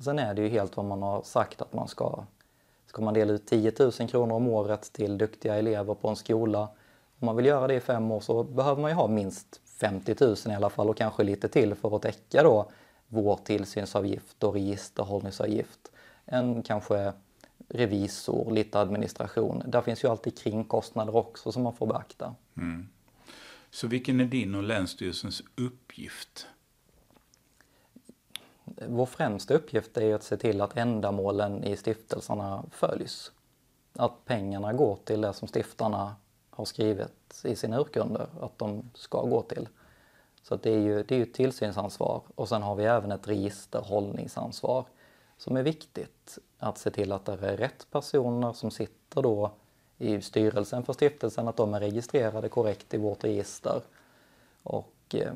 Sen 0.04 0.20
är 0.20 0.34
det 0.34 0.42
ju 0.42 0.48
helt 0.48 0.78
vad 0.78 0.86
man 0.86 1.02
har 1.02 1.22
sagt 1.22 1.62
att 1.62 1.74
man 1.74 1.88
ska. 1.88 2.24
Ska 2.91 3.01
man 3.01 3.13
dela 3.13 3.33
ut 3.33 3.45
10 3.45 3.74
000 3.79 3.91
kronor 3.91 4.36
om 4.36 4.48
året 4.48 4.93
till 4.93 5.17
duktiga 5.17 5.55
elever 5.55 5.93
på 5.93 6.07
en 6.07 6.15
skola, 6.15 6.62
om 7.19 7.25
man 7.25 7.36
vill 7.36 7.45
göra 7.45 7.67
det 7.67 7.74
i 7.74 7.79
fem 7.79 8.12
år 8.12 8.19
så 8.19 8.43
behöver 8.43 8.81
man 8.81 8.91
ju 8.91 8.95
ha 8.95 9.07
minst 9.07 9.62
50 9.79 10.15
000 10.19 10.36
i 10.48 10.51
alla 10.51 10.69
fall 10.69 10.89
och 10.89 10.98
kanske 10.98 11.24
lite 11.24 11.48
till 11.48 11.75
för 11.75 11.95
att 11.95 12.01
täcka 12.01 12.43
då 12.43 12.71
vår 13.07 13.36
tillsynsavgift 13.36 14.43
och 14.43 14.53
registerhållningsavgift. 14.53 15.91
En 16.25 16.63
kanske 16.63 17.13
revisor, 17.69 18.51
lite 18.51 18.79
administration. 18.79 19.63
Där 19.65 19.81
finns 19.81 20.03
ju 20.03 20.07
alltid 20.07 20.38
kringkostnader 20.38 21.15
också 21.15 21.51
som 21.51 21.63
man 21.63 21.74
får 21.74 21.88
beakta. 21.88 22.36
Mm. 22.57 22.88
Så 23.69 23.88
vilken 23.88 24.19
är 24.19 24.25
din 24.25 24.55
och 24.55 24.63
Länsstyrelsens 24.63 25.43
uppgift? 25.55 26.48
Vår 28.88 29.06
främsta 29.06 29.54
uppgift 29.54 29.98
är 29.98 30.16
att 30.16 30.24
se 30.24 30.38
till 30.38 30.62
att 30.62 30.78
ändamålen 30.78 31.64
i 31.64 31.78
stiftelserna 31.78 32.64
följs. 32.72 33.32
Att 33.94 34.26
pengarna 34.26 34.74
går 34.74 34.96
till 34.96 35.22
det 35.22 35.34
som 35.34 35.48
stiftarna 35.48 36.16
har 36.50 36.66
skrivit 36.66 37.42
i 37.44 37.56
sina 37.56 37.80
urkunder 37.80 38.28
att 38.42 38.58
de 38.58 38.90
ska 38.94 39.22
gå 39.22 39.42
till. 39.42 39.68
Så 40.44 40.56
det 40.56 40.72
är 40.72 40.80
ju 40.80 41.04
det 41.04 41.16
är 41.16 41.20
ju 41.20 41.24
ett 41.24 41.34
tillsynsansvar 41.34 42.22
och 42.36 42.50
sen 42.50 42.62
har 42.62 42.76
vi 42.76 42.86
även 42.86 43.12
ett 43.12 43.28
registerhållningsansvar 43.28 44.86
som 45.38 45.58
är 45.58 45.64
viktigt. 45.64 46.38
Att 46.58 46.78
se 46.78 46.92
till 46.92 47.12
att 47.12 47.26
det 47.26 47.34
är 47.34 47.58
rätt 47.58 47.88
personer 47.92 48.54
som 48.54 48.72
sitter 48.72 49.22
då 49.22 49.52
i 49.98 50.22
styrelsen 50.22 50.84
för 50.84 50.94
stiftelsen, 50.94 51.48
att 51.48 51.58
de 51.58 51.74
är 51.74 51.80
registrerade 51.80 52.50
korrekt 52.50 52.94
i 52.94 52.98
vårt 52.98 53.24
register. 53.24 53.82
Och 54.64 54.94
eh, 55.14 55.34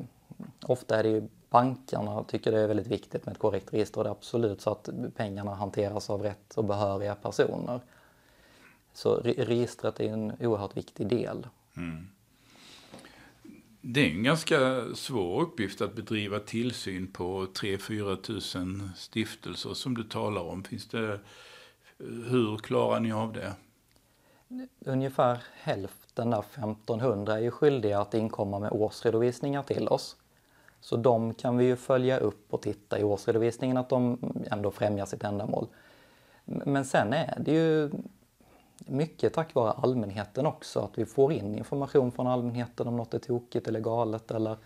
ofta 0.62 0.98
är 0.98 1.02
det 1.02 1.08
ju 1.08 1.28
bankerna 1.56 2.24
tycker 2.24 2.52
det 2.52 2.60
är 2.60 2.68
väldigt 2.68 2.86
viktigt 2.86 3.26
med 3.26 3.32
ett 3.32 3.38
korrekt 3.38 3.72
register 3.72 4.04
det 4.04 4.08
är 4.08 4.12
absolut 4.12 4.60
så 4.60 4.70
att 4.70 4.88
pengarna 5.16 5.54
hanteras 5.54 6.10
av 6.10 6.22
rätt 6.22 6.54
och 6.54 6.64
behöriga 6.64 7.14
personer. 7.14 7.80
Så 8.92 9.16
registret 9.16 10.00
är 10.00 10.12
en 10.12 10.32
oerhört 10.40 10.76
viktig 10.76 11.06
del. 11.06 11.46
Mm. 11.76 12.08
Det 13.80 14.00
är 14.00 14.10
en 14.10 14.22
ganska 14.22 14.84
svår 14.94 15.42
uppgift 15.42 15.80
att 15.80 15.94
bedriva 15.94 16.38
tillsyn 16.38 17.12
på 17.12 17.46
3-4 17.46 18.16
tusen 18.16 18.90
stiftelser 18.96 19.74
som 19.74 19.94
du 19.94 20.04
talar 20.04 20.42
om. 20.42 20.64
Finns 20.64 20.88
det, 20.88 21.20
hur 21.98 22.56
klarar 22.56 23.00
ni 23.00 23.12
av 23.12 23.32
det? 23.32 23.52
Ungefär 24.78 25.44
hälften, 25.52 26.30
där 26.30 26.40
1500, 26.40 27.34
är 27.34 27.42
ju 27.42 27.50
skyldiga 27.50 28.00
att 28.00 28.14
inkomma 28.14 28.58
med 28.58 28.72
årsredovisningar 28.72 29.62
till 29.62 29.88
oss. 29.88 30.16
Så 30.80 30.96
de 30.96 31.34
kan 31.34 31.56
vi 31.56 31.64
ju 31.64 31.76
följa 31.76 32.18
upp 32.18 32.54
och 32.54 32.62
titta 32.62 32.98
i 32.98 33.04
årsredovisningen 33.04 33.76
att 33.76 33.88
de 33.88 34.18
ändå 34.50 34.70
främjar 34.70 35.06
sitt 35.06 35.24
ändamål. 35.24 35.66
Men 36.44 36.84
sen 36.84 37.12
är 37.12 37.38
det 37.40 37.52
ju 37.52 37.90
mycket 38.78 39.34
tack 39.34 39.54
vare 39.54 39.72
allmänheten 39.72 40.46
också, 40.46 40.80
att 40.80 40.98
vi 40.98 41.06
får 41.06 41.32
in 41.32 41.54
information 41.54 42.12
från 42.12 42.26
allmänheten 42.26 42.88
om 42.88 42.96
något 42.96 43.14
är 43.14 43.18
tokigt 43.18 43.68
eller 43.68 43.80
galet 43.80 44.30
eller 44.30 44.56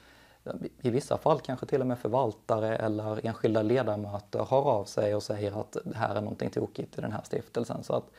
i 0.82 0.90
vissa 0.90 1.18
fall 1.18 1.40
kanske 1.40 1.66
till 1.66 1.80
och 1.80 1.86
med 1.86 1.98
förvaltare 1.98 2.76
eller 2.76 3.26
enskilda 3.26 3.62
ledamöter 3.62 4.46
hör 4.50 4.68
av 4.70 4.84
sig 4.84 5.14
och 5.14 5.22
säger 5.22 5.60
att 5.60 5.76
det 5.84 5.96
här 5.96 6.14
är 6.14 6.20
någonting 6.20 6.50
tokigt 6.50 6.98
i 6.98 7.00
den 7.00 7.12
här 7.12 7.22
stiftelsen. 7.24 7.84
Så 7.84 7.92
att 7.92 8.10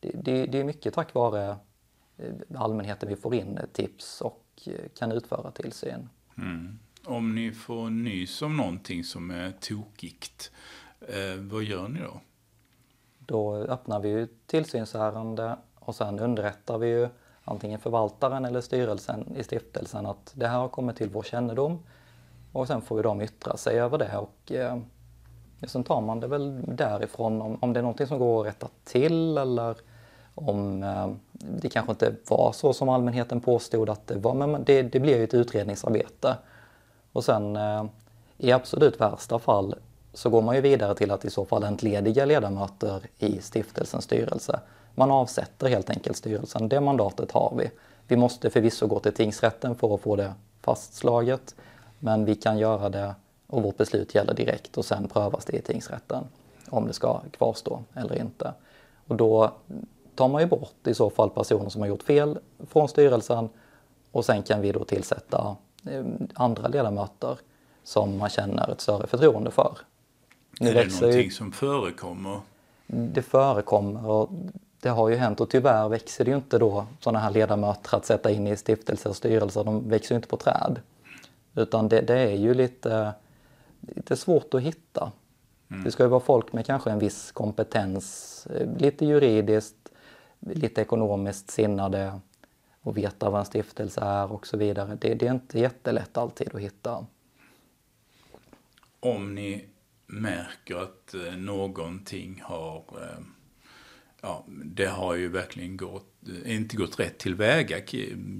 det, 0.00 0.10
det, 0.14 0.46
det 0.46 0.60
är 0.60 0.64
mycket 0.64 0.94
tack 0.94 1.14
vare 1.14 1.56
eh, 2.16 2.34
allmänheten 2.54 3.08
vi 3.08 3.16
får 3.16 3.34
in 3.34 3.60
tips 3.72 4.20
och 4.20 4.44
eh, 4.66 4.72
kan 4.98 5.12
utföra 5.12 5.50
tillsyn. 5.50 6.08
Mm. 6.38 6.78
Om 7.06 7.34
ni 7.34 7.52
får 7.52 7.90
nys 7.90 8.42
om 8.42 8.56
någonting 8.56 9.04
som 9.04 9.30
är 9.30 9.52
tokigt, 9.60 10.50
eh, 11.00 11.40
vad 11.40 11.62
gör 11.62 11.88
ni 11.88 12.00
då? 12.00 12.20
Då 13.18 13.56
öppnar 13.56 14.00
vi 14.00 14.08
ju 14.08 14.28
tillsynsärende 14.46 15.56
och 15.74 15.94
sen 15.94 16.18
underrättar 16.18 16.78
vi 16.78 16.88
ju 16.88 17.08
antingen 17.44 17.80
förvaltaren 17.80 18.44
eller 18.44 18.60
styrelsen 18.60 19.36
i 19.36 19.44
stiftelsen 19.44 20.06
att 20.06 20.32
det 20.34 20.46
här 20.46 20.58
har 20.58 20.68
kommit 20.68 20.96
till 20.96 21.10
vår 21.10 21.22
kännedom. 21.22 21.78
Och 22.52 22.66
sen 22.66 22.82
får 22.82 22.98
ju 22.98 23.02
de 23.02 23.20
yttra 23.20 23.56
sig 23.56 23.80
över 23.80 23.98
det 23.98 24.16
och 24.16 24.52
eh, 24.52 24.78
sen 25.66 25.84
tar 25.84 26.00
man 26.00 26.20
det 26.20 26.26
väl 26.26 26.62
därifrån 26.76 27.42
om, 27.42 27.58
om 27.60 27.72
det 27.72 27.80
är 27.80 27.82
någonting 27.82 28.06
som 28.06 28.18
går 28.18 28.40
att 28.40 28.46
rätta 28.46 28.68
till 28.84 29.38
eller 29.38 29.76
om 30.34 30.82
eh, 30.82 31.12
det 31.32 31.68
kanske 31.68 31.92
inte 31.92 32.14
var 32.28 32.52
så 32.54 32.72
som 32.72 32.88
allmänheten 32.88 33.40
påstod 33.40 33.90
att 33.90 34.06
det 34.06 34.18
var. 34.18 34.34
Men 34.34 34.64
det, 34.64 34.82
det 34.82 35.00
blir 35.00 35.16
ju 35.16 35.24
ett 35.24 35.34
utredningsarbete. 35.34 36.36
Och 37.14 37.24
sen 37.24 37.56
eh, 37.56 37.84
i 38.38 38.52
absolut 38.52 39.00
värsta 39.00 39.38
fall 39.38 39.74
så 40.12 40.30
går 40.30 40.42
man 40.42 40.54
ju 40.54 40.60
vidare 40.60 40.94
till 40.94 41.10
att 41.10 41.24
i 41.24 41.30
så 41.30 41.44
fall 41.44 41.64
entlediga 41.64 42.24
ledamöter 42.24 43.02
i 43.18 43.40
stiftelsens 43.40 44.04
styrelse. 44.04 44.60
Man 44.94 45.10
avsätter 45.10 45.68
helt 45.68 45.90
enkelt 45.90 46.16
styrelsen. 46.16 46.68
Det 46.68 46.80
mandatet 46.80 47.32
har 47.32 47.54
vi. 47.58 47.70
Vi 48.06 48.16
måste 48.16 48.50
förvisso 48.50 48.86
gå 48.86 48.98
till 48.98 49.12
tingsrätten 49.12 49.74
för 49.74 49.94
att 49.94 50.00
få 50.00 50.16
det 50.16 50.34
fastslaget. 50.60 51.54
Men 51.98 52.24
vi 52.24 52.34
kan 52.34 52.58
göra 52.58 52.88
det 52.88 53.14
och 53.46 53.62
vårt 53.62 53.76
beslut 53.76 54.14
gäller 54.14 54.34
direkt 54.34 54.78
och 54.78 54.84
sen 54.84 55.08
prövas 55.08 55.44
det 55.44 55.56
i 55.56 55.62
tingsrätten 55.62 56.24
om 56.70 56.86
det 56.86 56.92
ska 56.92 57.20
kvarstå 57.30 57.82
eller 57.94 58.20
inte. 58.20 58.52
Och 59.06 59.16
då 59.16 59.52
tar 60.14 60.28
man 60.28 60.42
ju 60.42 60.46
bort 60.46 60.86
i 60.86 60.94
så 60.94 61.10
fall 61.10 61.30
personer 61.30 61.68
som 61.68 61.80
har 61.80 61.88
gjort 61.88 62.02
fel 62.02 62.38
från 62.68 62.88
styrelsen 62.88 63.48
och 64.12 64.24
sen 64.24 64.42
kan 64.42 64.60
vi 64.60 64.72
då 64.72 64.84
tillsätta 64.84 65.56
andra 66.34 66.68
ledamöter 66.68 67.38
som 67.82 68.18
man 68.18 68.28
känner 68.28 68.70
ett 68.70 68.80
större 68.80 69.06
förtroende 69.06 69.50
för. 69.50 69.78
Nu 70.60 70.70
är 70.70 70.74
det 70.74 71.00
någonting 71.00 71.22
ju... 71.22 71.30
som 71.30 71.52
förekommer? 71.52 72.40
Det 72.86 73.22
förekommer 73.22 74.06
och 74.06 74.30
det 74.80 74.88
har 74.88 75.08
ju 75.08 75.16
hänt 75.16 75.40
och 75.40 75.50
tyvärr 75.50 75.88
växer 75.88 76.24
det 76.24 76.30
ju 76.30 76.36
inte 76.36 76.58
då 76.58 76.86
sådana 77.00 77.18
här 77.18 77.30
ledamöter 77.30 77.96
att 77.96 78.06
sätta 78.06 78.30
in 78.30 78.46
i 78.46 78.56
stiftelser 78.56 79.10
och 79.10 79.16
styrelser. 79.16 79.64
De 79.64 79.88
växer 79.88 80.14
ju 80.14 80.16
inte 80.16 80.28
på 80.28 80.36
träd. 80.36 80.80
Utan 81.54 81.88
det, 81.88 82.00
det 82.00 82.18
är 82.18 82.36
ju 82.36 82.54
lite, 82.54 83.12
lite 83.80 84.16
svårt 84.16 84.54
att 84.54 84.60
hitta. 84.60 85.12
Mm. 85.70 85.84
Det 85.84 85.90
ska 85.90 86.02
ju 86.02 86.08
vara 86.08 86.20
folk 86.20 86.52
med 86.52 86.66
kanske 86.66 86.90
en 86.90 86.98
viss 86.98 87.32
kompetens, 87.32 88.46
lite 88.78 89.06
juridiskt, 89.06 89.88
lite 90.40 90.80
ekonomiskt 90.80 91.50
sinnade 91.50 92.20
och 92.84 92.96
veta 92.96 93.30
vad 93.30 93.40
en 93.40 93.46
stiftelse 93.46 94.00
är 94.00 94.32
och 94.32 94.46
så 94.46 94.56
vidare. 94.56 94.98
Det, 95.00 95.14
det 95.14 95.26
är 95.26 95.32
inte 95.32 95.58
jättelätt 95.58 96.16
alltid 96.16 96.54
att 96.54 96.60
hitta. 96.60 97.06
Om 99.00 99.34
ni 99.34 99.64
märker 100.06 100.76
att 100.76 101.14
eh, 101.14 101.36
någonting 101.36 102.42
har 102.44 102.76
eh, 102.76 103.24
ja, 104.20 104.44
det 104.48 104.86
har 104.86 105.14
ju 105.14 105.28
verkligen 105.28 105.76
gått, 105.76 106.28
eh, 106.44 106.56
inte 106.56 106.76
gått 106.76 107.00
rätt 107.00 107.18
tillväga. 107.18 107.78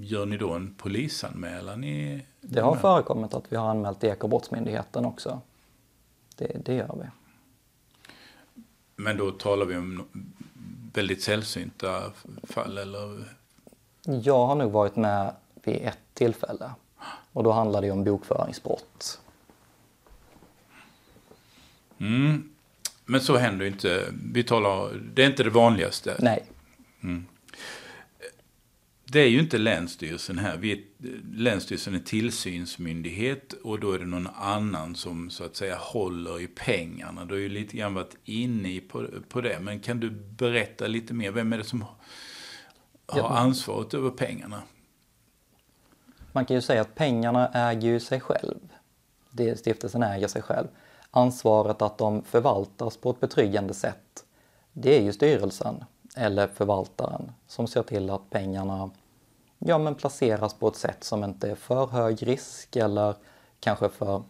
Gör 0.01 0.27
ni 0.27 0.37
då 0.37 0.53
en 0.53 0.75
polisanmälan? 0.75 1.85
I 1.85 2.27
det 2.41 2.61
har 2.61 2.77
förekommit 2.77 3.35
att 3.35 3.53
vi 3.53 3.57
har 3.57 3.71
anmält 3.71 4.05
Ekobrottsmyndigheten 4.05 5.05
också. 5.05 5.41
Det, 6.37 6.65
det 6.65 6.75
gör 6.75 6.97
vi. 7.01 7.07
Men 8.97 9.17
då 9.17 9.31
talar 9.31 9.67
vi 9.67 9.77
om 9.77 10.03
väldigt 10.95 11.23
sällsynta 11.23 12.13
fall 12.43 12.79
eller? 12.79 13.25
Jag 14.07 14.47
har 14.47 14.55
nog 14.55 14.73
varit 14.73 14.97
med 14.97 15.35
vid 15.63 15.77
ett 15.77 15.99
tillfälle 16.15 16.71
och 17.33 17.45
då 17.45 17.53
handlar 17.53 17.83
det 17.83 17.91
om 17.91 18.05
bokföringsbrott. 18.05 19.21
Mm. 21.99 22.51
Men 23.05 23.21
så 23.21 23.37
händer 23.37 23.67
inte. 23.67 24.13
Vi 24.33 24.45
talar, 24.45 25.01
det 25.15 25.23
är 25.23 25.27
inte 25.27 25.43
det 25.43 25.51
vanligaste. 25.51 26.17
Nej. 26.19 26.45
Mm. 27.03 27.27
Det 29.05 29.21
är 29.21 29.29
ju 29.29 29.41
inte 29.41 29.59
Länsstyrelsen 29.59 30.39
här. 30.39 30.57
Vi, 30.57 30.87
länsstyrelsen 31.35 31.95
är 31.95 31.99
tillsynsmyndighet 31.99 33.53
och 33.53 33.81
då 33.81 33.93
är 33.93 33.99
det 33.99 34.07
någon 34.07 34.27
annan 34.27 34.95
som 34.95 35.31
så 35.31 35.45
att 35.45 35.57
säga 35.57 35.77
håller 35.77 36.41
i 36.41 36.47
pengarna. 36.47 37.25
Du 37.25 37.35
har 37.35 37.41
ju 37.41 37.49
lite 37.49 37.77
grann 37.77 37.95
varit 37.95 38.17
inne 38.25 38.81
på, 38.81 39.07
på 39.29 39.41
det. 39.41 39.59
Men 39.61 39.81
kan 39.81 40.01
du 40.01 40.11
berätta 40.11 40.87
lite 40.87 41.15
mer? 41.15 41.31
Vem 41.31 41.53
är 41.53 41.59
det 41.59 41.65
som 41.65 41.85
har 43.07 43.37
ansvaret 43.37 43.95
över 43.95 44.11
pengarna? 44.11 44.63
Man 46.33 46.45
kan 46.45 46.55
ju 46.55 46.61
säga 46.61 46.81
att 46.81 46.95
pengarna 46.95 47.49
äger 47.49 47.89
ju 47.89 48.01
sig 48.01 48.21
själv. 48.21 48.59
Det, 49.31 49.57
stiftelsen 49.57 50.03
äger 50.03 50.29
sig 50.29 50.43
själv. 50.43 50.69
Ansvaret 51.11 51.83
att 51.83 51.99
de 51.99 52.23
förvaltas 52.23 52.97
på 52.97 53.11
ett 53.11 53.21
betryggande 53.21 53.75
sätt, 53.75 54.25
det 54.73 54.99
är 54.99 55.03
ju 55.03 55.13
styrelsen 55.13 55.85
eller 56.17 56.47
förvaltaren 56.47 57.33
som 57.47 57.67
ser 57.67 57.83
till 57.83 58.11
att 58.11 58.31
pengarna 58.31 58.91
ja, 59.59 59.79
men 59.79 59.95
placeras 59.95 60.55
på 60.55 60.69
ett 60.69 60.77
sätt 60.77 61.05
som 61.05 61.25
inte 61.25 61.51
är 61.51 61.55
för 61.55 61.87
hög 61.87 62.27
risk 62.27 62.77
eller 62.77 63.15
kanske 63.61 63.89
för, 63.89 64.23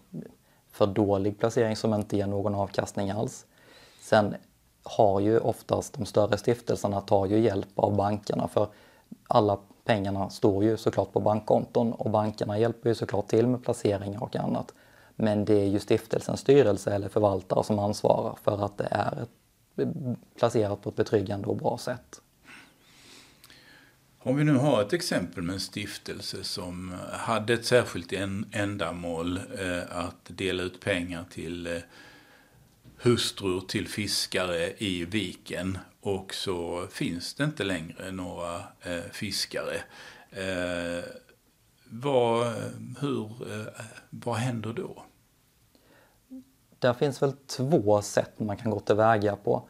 för 0.70 0.86
dålig 0.86 1.38
placering 1.38 1.76
som 1.76 1.94
inte 1.94 2.16
ger 2.16 2.26
någon 2.26 2.54
avkastning 2.54 3.10
alls. 3.10 3.46
Sen 4.00 4.34
har 4.84 5.20
ju 5.20 5.38
oftast 5.38 5.94
de 5.94 6.06
större 6.06 6.38
stiftelserna 6.38 7.00
tar 7.00 7.26
ju 7.26 7.38
hjälp 7.38 7.78
av 7.78 7.96
bankerna 7.96 8.48
för 8.48 8.68
alla 9.28 9.58
pengarna 9.84 10.30
står 10.30 10.64
ju 10.64 10.76
såklart 10.76 11.12
på 11.12 11.20
bankkonton 11.20 11.92
och 11.92 12.10
bankerna 12.10 12.58
hjälper 12.58 12.88
ju 12.88 12.94
såklart 12.94 13.28
till 13.28 13.46
med 13.46 13.64
placeringar 13.64 14.22
och 14.22 14.36
annat. 14.36 14.74
Men 15.16 15.44
det 15.44 15.54
är 15.54 15.66
ju 15.66 15.78
stiftelsens 15.78 16.40
styrelse 16.40 16.94
eller 16.94 17.08
förvaltare 17.08 17.64
som 17.64 17.78
ansvarar 17.78 18.38
för 18.44 18.64
att 18.64 18.78
det 18.78 18.88
är 18.90 19.22
ett, 19.22 19.30
placerat 20.38 20.82
på 20.82 20.88
ett 20.88 20.96
betryggande 20.96 21.46
och 21.46 21.56
bra 21.56 21.78
sätt. 21.78 22.20
Om 24.18 24.36
vi 24.36 24.44
nu 24.44 24.54
har 24.54 24.82
ett 24.82 24.92
exempel 24.92 25.42
med 25.42 25.54
en 25.54 25.60
stiftelse 25.60 26.44
som 26.44 26.94
hade 27.12 27.54
ett 27.54 27.64
särskilt 27.64 28.12
ändamål 28.52 29.36
eh, 29.36 29.96
att 29.98 30.24
dela 30.26 30.62
ut 30.62 30.80
pengar 30.80 31.24
till 31.30 31.66
eh, 31.66 31.72
hustrur 32.96 33.60
till 33.60 33.88
fiskare 33.88 34.72
i 34.78 35.04
viken 35.04 35.78
och 36.00 36.34
så 36.34 36.86
finns 36.90 37.34
det 37.34 37.44
inte 37.44 37.64
längre 37.64 38.10
några 38.10 38.56
eh, 38.82 39.10
fiskare. 39.12 39.76
Eh, 40.30 41.04
vad, 41.84 42.46
hur, 43.00 43.24
eh, 43.24 43.84
vad 44.10 44.36
händer 44.36 44.72
då? 44.72 45.02
Där 46.78 46.94
finns 46.94 47.22
väl 47.22 47.32
två 47.32 48.02
sätt 48.02 48.40
man 48.40 48.56
kan 48.56 48.70
gå 48.70 48.80
tillväga 48.80 49.36
på. 49.36 49.62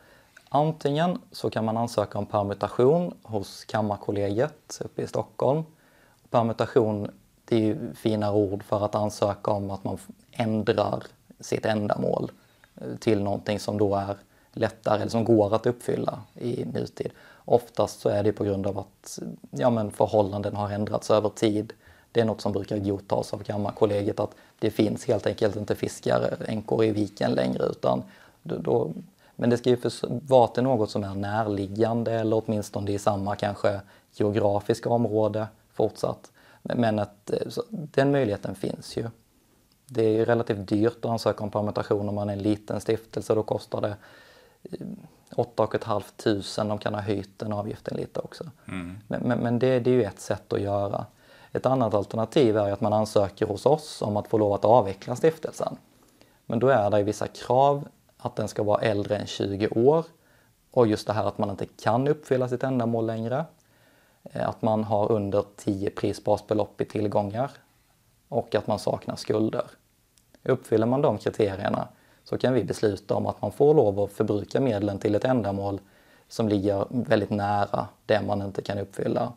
Antingen 0.49 1.19
så 1.33 1.51
kan 1.51 1.65
man 1.65 1.77
ansöka 1.77 2.19
om 2.19 2.27
permutation 2.27 3.15
hos 3.23 3.65
Kammarkollegiet 3.65 4.81
uppe 4.85 5.03
i 5.03 5.07
Stockholm. 5.07 5.63
Permutation 6.31 7.11
det 7.45 7.57
är 7.57 7.61
ju 7.61 7.95
fina 7.95 8.33
ord 8.33 8.63
för 8.63 8.85
att 8.85 8.95
ansöka 8.95 9.51
om 9.51 9.71
att 9.71 9.85
man 9.85 9.99
ändrar 10.33 11.03
sitt 11.41 11.67
ändamål 11.67 12.31
till 12.99 13.23
någonting 13.23 13.61
som 13.61 13.79
då 13.79 13.95
är 13.95 14.17
lättare 14.53 15.01
eller 15.01 15.11
som 15.11 15.25
går 15.25 15.55
att 15.55 15.67
uppfylla 15.67 16.21
i 16.35 16.65
nutid. 16.65 17.11
Oftast 17.45 18.01
så 18.01 18.09
är 18.09 18.23
det 18.23 18.33
på 18.33 18.45
grund 18.45 18.67
av 18.67 18.79
att 18.79 19.19
ja, 19.51 19.71
men 19.71 19.91
förhållanden 19.91 20.57
har 20.57 20.71
ändrats 20.71 21.11
över 21.11 21.29
tid. 21.29 21.73
Det 22.13 22.21
är 22.21 22.25
något 22.25 22.41
som 22.41 22.53
brukar 22.53 22.79
godtas 22.79 23.35
av 23.35 23.39
Kammarkollegiet 23.39 24.21
att 24.21 24.35
det 24.59 24.71
finns 24.71 25.05
helt 25.05 25.27
enkelt 25.27 25.57
inte 25.57 25.75
fiskaränkor 25.75 26.85
i 26.85 26.91
viken 26.91 27.33
längre 27.33 27.65
utan 27.65 28.03
då, 28.43 28.93
men 29.37 29.51
det 29.51 29.57
ska 29.57 29.71
ju 29.71 29.77
vara 30.01 30.49
till 30.49 30.63
något 30.63 30.91
som 30.91 31.05
är 31.05 31.15
närliggande 31.15 32.13
eller 32.13 32.43
åtminstone 32.45 32.93
i 32.93 32.99
samma 32.99 33.37
kanske 33.37 33.81
geografiska 34.13 34.89
område 34.89 35.47
fortsatt. 35.73 36.31
Men 36.63 36.99
att, 36.99 37.31
den 37.71 38.13
möjligheten 38.13 38.55
finns 38.55 38.97
ju. 38.97 39.09
Det 39.87 40.03
är 40.03 40.27
relativt 40.27 40.69
dyrt 40.69 41.05
att 41.05 41.11
ansöka 41.11 41.45
om 41.45 41.51
permutation 41.51 42.09
om 42.09 42.15
man 42.15 42.29
är 42.29 42.33
en 42.33 42.43
liten 42.43 42.81
stiftelse. 42.81 43.35
Då 43.35 43.43
kostar 43.43 43.81
det 43.81 43.97
8 45.37 45.69
500. 45.81 46.05
De 46.57 46.79
kan 46.79 46.95
ha 46.95 47.01
höjt 47.01 47.39
den 47.39 47.53
avgiften 47.53 47.97
lite 47.97 48.21
också. 48.21 48.45
Mm. 48.69 48.99
Men, 49.09 49.23
men, 49.23 49.39
men 49.39 49.59
det, 49.59 49.81
det, 49.81 49.91
är 49.91 49.95
ju 49.95 50.05
ett 50.05 50.21
sätt 50.21 50.53
att 50.53 50.61
göra. 50.61 51.07
Ett 51.53 51.67
annat 51.67 51.95
alternativ 51.95 52.57
är 52.57 52.73
att 52.73 52.81
man 52.81 52.93
ansöker 52.93 53.47
hos 53.47 53.67
oss 53.67 54.03
om 54.03 54.17
att 54.17 54.29
få 54.29 54.39
lov 54.39 54.53
att 54.53 54.65
avveckla 54.65 55.17
stiftelsen. 55.17 55.77
Men 56.47 56.59
då 56.59 56.69
är 56.69 56.91
det 56.91 57.03
vissa 57.03 57.27
krav 57.27 57.89
att 58.19 58.37
den 58.37 58.49
ska 58.49 58.63
vara 58.63 58.81
äldre 58.81 59.17
än 59.17 59.27
20 59.27 59.69
år 59.69 60.05
och 60.71 60.87
just 60.87 61.07
det 61.07 61.13
här 61.13 61.25
att 61.25 61.39
man 61.39 61.51
inte 61.51 61.67
kan 61.67 62.09
uppfylla 62.09 62.49
sitt 62.49 62.63
ändamål 62.63 63.07
längre. 63.07 63.45
Eh, 64.23 64.49
att 64.49 64.63
man 64.63 64.85
har 64.85 65.13
under 65.13 65.45
10 65.57 65.91
prisbasbelopp 65.91 66.81
i 66.81 66.85
tillgångar 66.85 67.51
och 68.35 68.55
att 68.55 68.67
man 68.67 68.79
saknar 68.79 69.17
skulder. 69.17 69.65
Uppfyller 70.43 70.87
man 70.87 71.03
de 71.03 71.19
kriterierna 71.19 71.89
så 72.25 72.39
kan 72.39 72.55
vi 72.55 72.65
besluta 72.65 73.15
om 73.15 73.27
att 73.27 73.43
man 73.43 73.53
får 73.53 73.75
lov 73.75 74.01
att 74.01 74.13
förbruka 74.13 74.61
medlen 74.61 74.99
till 74.99 75.15
ett 75.15 75.25
ändamål 75.25 75.81
som 76.29 76.49
ligger 76.49 76.87
väldigt 76.91 77.31
nära 77.31 77.89
det 78.07 78.23
man 78.23 78.43
inte 78.43 78.63
kan 78.63 78.79
uppfylla. 78.79 79.33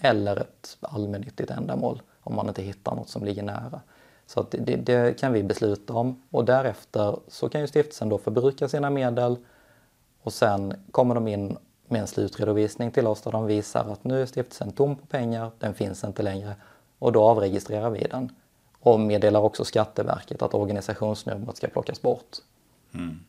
Eller 0.00 0.36
ett 0.36 0.76
allmännyttigt 0.80 1.50
ändamål 1.50 2.02
om 2.20 2.36
man 2.36 2.48
inte 2.48 2.62
hittar 2.62 2.94
något 2.94 3.08
som 3.08 3.24
ligger 3.24 3.42
nära. 3.42 3.80
Så 4.26 4.46
det, 4.50 4.76
det, 4.76 5.18
kan 5.18 5.32
vi 5.32 5.42
besluta 5.42 5.92
om 5.92 6.22
och 6.30 6.44
därefter 6.44 7.16
så 7.28 7.48
kan 7.48 7.60
ju 7.60 7.66
stiftelsen 7.66 8.08
då 8.08 8.18
förbruka 8.18 8.68
sina 8.68 8.90
medel 8.90 9.36
och 10.22 10.32
sen 10.32 10.74
kommer 10.90 11.14
de 11.14 11.28
in 11.28 11.56
med 11.88 12.00
en 12.00 12.06
slutredovisning 12.06 12.90
till 12.90 13.06
oss 13.06 13.22
där 13.22 13.32
de 13.32 13.46
visar 13.46 13.92
att 13.92 14.04
nu 14.04 14.22
är 14.22 14.26
stiftelsen 14.26 14.72
tom 14.72 14.96
på 14.96 15.06
pengar, 15.06 15.50
den 15.58 15.74
finns 15.74 16.04
inte 16.04 16.22
längre 16.22 16.54
och 16.98 17.12
då 17.12 17.22
avregistrerar 17.22 17.90
vi 17.90 18.00
den 18.00 18.32
och 18.80 19.00
meddelar 19.00 19.40
också 19.40 19.64
Skatteverket 19.64 20.42
att 20.42 20.54
organisationsnumret 20.54 21.56
ska 21.56 21.68
plockas 21.68 22.02
bort. 22.02 22.36
Mm. 22.94 23.20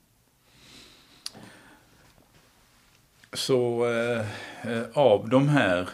Så 3.34 3.86
eh, 3.86 4.20
eh 4.64 4.84
av 4.94 5.30
de 5.30 5.50
här 5.50 5.90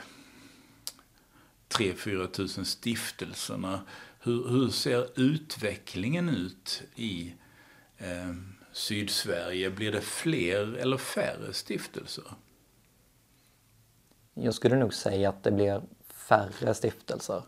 3-4 1.69 2.27
tusen 2.27 2.65
stiftelserna, 2.65 3.81
hur, 4.19 4.49
hur, 4.49 4.69
ser 4.69 5.19
utvecklingen 5.19 6.29
ut 6.29 6.83
i 6.95 7.33
eh, 7.97 8.33
Sydsverige? 8.71 9.69
Blir 9.69 9.91
det 9.91 10.01
fler 10.01 10.73
eller 10.73 10.97
färre 10.97 11.53
stiftelser? 11.53 12.25
Jag 14.33 14.53
skulle 14.53 14.75
nog 14.75 14.93
säga 14.93 15.29
att 15.29 15.43
det 15.43 15.51
blir 15.51 15.81
färre 16.13 16.73
stiftelser. 16.73 17.43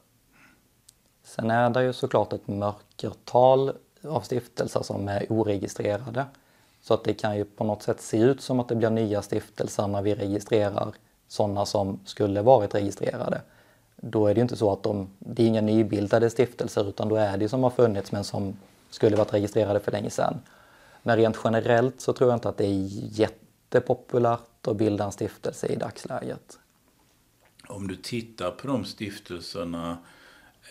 Sen 1.27 1.51
är 1.51 1.69
det 1.69 1.83
ju 1.83 1.93
såklart 1.93 2.33
ett 2.33 2.47
mörkertal 2.47 3.73
av 4.03 4.21
stiftelser 4.21 4.81
som 4.83 5.07
är 5.07 5.25
oregistrerade. 5.29 6.25
Så 6.81 6.93
att 6.93 7.03
det 7.03 7.13
kan 7.13 7.37
ju 7.37 7.45
på 7.45 7.63
något 7.63 7.83
sätt 7.83 8.01
se 8.01 8.17
ut 8.17 8.41
som 8.41 8.59
att 8.59 8.67
det 8.67 8.75
blir 8.75 8.89
nya 8.89 9.21
stiftelser 9.21 9.87
när 9.87 10.01
vi 10.01 10.15
registrerar 10.15 10.93
sådana 11.27 11.65
som 11.65 11.99
skulle 12.05 12.41
varit 12.41 12.75
registrerade. 12.75 13.41
Då 13.95 14.27
är 14.27 14.33
det 14.33 14.37
ju 14.37 14.41
inte 14.41 14.55
så 14.55 14.71
att 14.71 14.83
de, 14.83 15.09
det 15.19 15.43
är 15.43 15.47
inga 15.47 15.61
nybildade 15.61 16.29
stiftelser 16.29 16.89
utan 16.89 17.09
då 17.09 17.15
är 17.15 17.37
det 17.37 17.49
som 17.49 17.63
har 17.63 17.69
funnits 17.69 18.11
men 18.11 18.23
som 18.23 18.57
skulle 18.89 19.15
varit 19.15 19.33
registrerade 19.33 19.79
för 19.79 19.91
länge 19.91 20.09
sedan. 20.09 20.39
Men 21.03 21.17
rent 21.17 21.37
generellt 21.43 22.01
så 22.01 22.13
tror 22.13 22.29
jag 22.29 22.37
inte 22.37 22.49
att 22.49 22.57
det 22.57 22.65
är 22.65 22.87
jättepopulärt 23.19 24.67
att 24.67 24.77
bilda 24.77 25.03
en 25.05 25.11
stiftelse 25.11 25.67
i 25.67 25.75
dagsläget. 25.75 26.59
Om 27.67 27.87
du 27.87 27.95
tittar 27.95 28.51
på 28.51 28.67
de 28.67 28.85
stiftelserna 28.85 29.97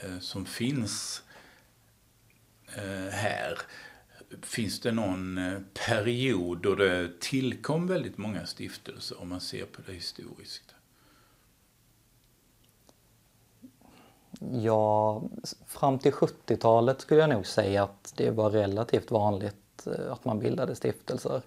Eh, 0.03 0.19
som 0.19 0.47
finns 0.47 1.23
eh, 2.77 3.11
här. 3.11 3.59
Finns 4.43 4.81
det 4.81 4.93
någon 4.93 5.39
eh, 5.39 5.61
period 5.89 6.63
då 6.63 6.75
det 6.75 7.21
tillkom 7.21 7.87
väldigt 7.87 8.19
många 8.19 8.47
stiftelser 8.47 9.21
om 9.21 9.29
man 9.29 9.41
ser 9.41 9.65
på 9.65 9.83
det 9.87 9.93
historiskt? 9.93 10.75
Ja, 14.53 15.23
fram 15.67 15.99
till 15.99 16.13
70-talet 16.13 17.01
skulle 17.01 17.21
jag 17.21 17.31
nog 17.31 17.47
säga 17.47 17.83
att 17.83 18.13
det 18.17 18.31
var 18.31 18.51
relativt 18.51 19.11
vanligt 19.11 19.87
att 20.11 20.25
man 20.25 20.39
bildade 20.39 20.75
stiftelser. 20.75 21.43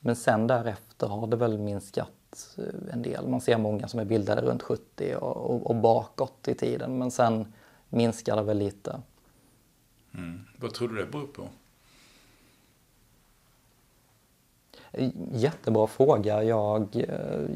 Men 0.00 0.16
sen 0.16 0.46
därefter 0.46 1.06
har 1.06 1.26
det 1.26 1.36
väl 1.36 1.58
minskat 1.58 2.58
en 2.92 3.02
del. 3.02 3.28
Man 3.28 3.40
ser 3.40 3.58
många 3.58 3.88
som 3.88 4.00
är 4.00 4.04
bildade 4.04 4.42
runt 4.42 4.62
70 4.62 5.14
och, 5.14 5.36
och, 5.36 5.66
och 5.66 5.76
bakåt 5.76 6.48
i 6.48 6.54
tiden. 6.54 6.98
Men 6.98 7.10
sen 7.10 7.52
minskar 7.88 8.36
det 8.36 8.42
väl 8.42 8.58
lite. 8.58 9.00
Mm. 10.14 10.40
Vad 10.56 10.74
tror 10.74 10.88
du 10.88 10.96
det 10.96 11.06
beror 11.06 11.26
på? 11.26 11.48
Jättebra 15.32 15.86
fråga. 15.86 16.42
Jag, 16.42 17.04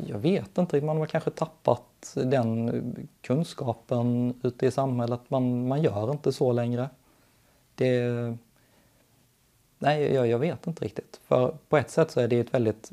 jag 0.06 0.18
vet 0.18 0.58
inte, 0.58 0.80
man 0.80 0.96
har 0.96 1.06
kanske 1.06 1.30
tappat 1.30 2.14
den 2.14 3.06
kunskapen 3.20 4.34
ute 4.42 4.66
i 4.66 4.70
samhället. 4.70 5.20
Man, 5.28 5.68
man 5.68 5.82
gör 5.82 6.10
inte 6.10 6.32
så 6.32 6.52
längre. 6.52 6.90
Det, 7.74 8.36
nej, 9.78 10.14
jag, 10.14 10.26
jag 10.26 10.38
vet 10.38 10.66
inte 10.66 10.84
riktigt. 10.84 11.20
För 11.24 11.56
på 11.68 11.76
ett 11.76 11.90
sätt 11.90 12.10
så 12.10 12.20
är 12.20 12.28
det 12.28 12.40
ett 12.40 12.54
väldigt 12.54 12.92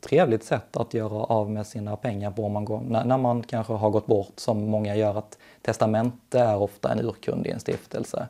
trevligt 0.00 0.44
sätt 0.44 0.76
att 0.76 0.94
göra 0.94 1.24
av 1.24 1.50
med 1.50 1.66
sina 1.66 1.96
pengar 1.96 2.30
på 2.30 2.48
man 2.48 2.64
går, 2.64 2.80
när, 2.80 3.04
när, 3.04 3.18
man 3.18 3.42
kanske 3.42 3.72
har 3.72 3.90
gått 3.90 4.06
bort 4.06 4.32
som 4.36 4.70
många 4.70 4.96
gör 4.96 5.18
att 5.18 5.38
testamente 5.62 6.40
är 6.40 6.56
ofta 6.56 6.92
en 6.92 7.00
urkund 7.00 7.46
i 7.46 7.50
en 7.50 7.60
stiftelse. 7.60 8.28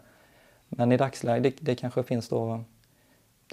Men 0.69 0.93
i 0.93 0.97
dagsläget, 0.97 1.55
det, 1.61 1.65
det 1.65 1.75
kanske 1.75 2.03
finns 2.03 2.29
då, 2.29 2.61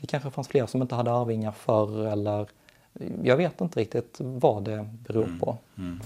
det 0.02 0.08
kanske 0.08 0.32
fanns 0.32 0.48
fler 0.48 0.66
som 0.66 0.82
inte 0.82 0.96
hade 0.96 1.12
arvingar 1.12 1.52
förr 1.52 2.06
eller 2.06 2.48
jag 3.24 3.38
vet 3.38 3.62
inte 3.62 3.80
riktigt 3.80 4.18
vad 4.20 4.64
det 4.64 4.90
beror 5.08 5.24
mm, 5.24 5.40
på. 5.40 5.58
Mm. 5.78 6.00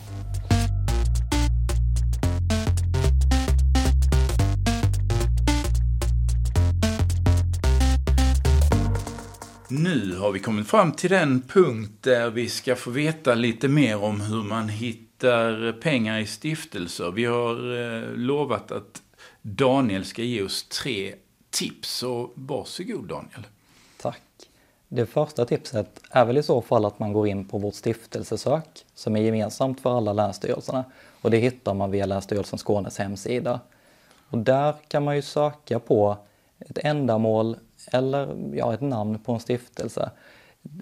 Nu 9.70 10.16
har 10.16 10.32
vi 10.32 10.40
kommit 10.40 10.68
fram 10.68 10.92
till 10.92 11.10
den 11.10 11.42
punkt 11.42 11.92
där 12.02 12.30
vi 12.30 12.50
ska 12.50 12.76
få 12.76 12.90
veta 12.90 13.36
lite 13.36 13.68
mer 13.68 14.04
om 14.04 14.22
hur 14.22 14.44
man 14.44 14.70
hittar 14.70 15.72
pengar 15.72 16.20
i 16.20 16.26
stiftelser. 16.26 17.12
Vi 17.12 17.26
har 17.26 17.54
eh, 17.54 18.10
lovat 18.16 18.72
att 18.72 19.02
Daniel 19.42 20.06
ska 20.06 20.24
ge 20.24 20.42
oss 20.42 20.64
tre 20.64 21.14
tips, 21.50 21.90
så 21.90 22.32
varsågod 22.34 23.08
Daniel. 23.08 23.48
Tack. 24.02 24.22
Det 24.88 25.06
första 25.06 25.46
tipset 25.46 26.00
är 26.10 26.26
väl 26.26 26.38
i 26.38 26.44
så 26.44 26.62
fall 26.62 26.86
att 26.86 27.00
man 27.00 27.14
går 27.14 27.28
in 27.28 27.46
på 27.46 27.58
vårt 27.58 27.76
stiftelsesök 27.76 28.86
som 28.96 29.16
är 29.16 29.22
gemensamt 29.22 29.82
för 29.82 29.98
alla 29.98 30.14
länsstyrelserna 30.14 30.86
och 31.22 31.32
det 31.32 31.38
hittar 31.38 31.74
man 31.74 31.92
via 31.92 32.06
Länsstyrelsen 32.06 32.60
Skånes 32.60 32.98
hemsida. 32.98 33.60
Och 34.30 34.38
där 34.38 34.76
kan 34.88 35.04
man 35.04 35.16
ju 35.16 35.22
söka 35.22 35.80
på 35.80 36.18
ett 36.60 36.78
ändamål 36.78 37.58
eller 37.92 38.52
ja, 38.54 38.74
ett 38.74 38.82
namn 38.82 39.20
på 39.20 39.32
en 39.32 39.40
stiftelse 39.40 40.12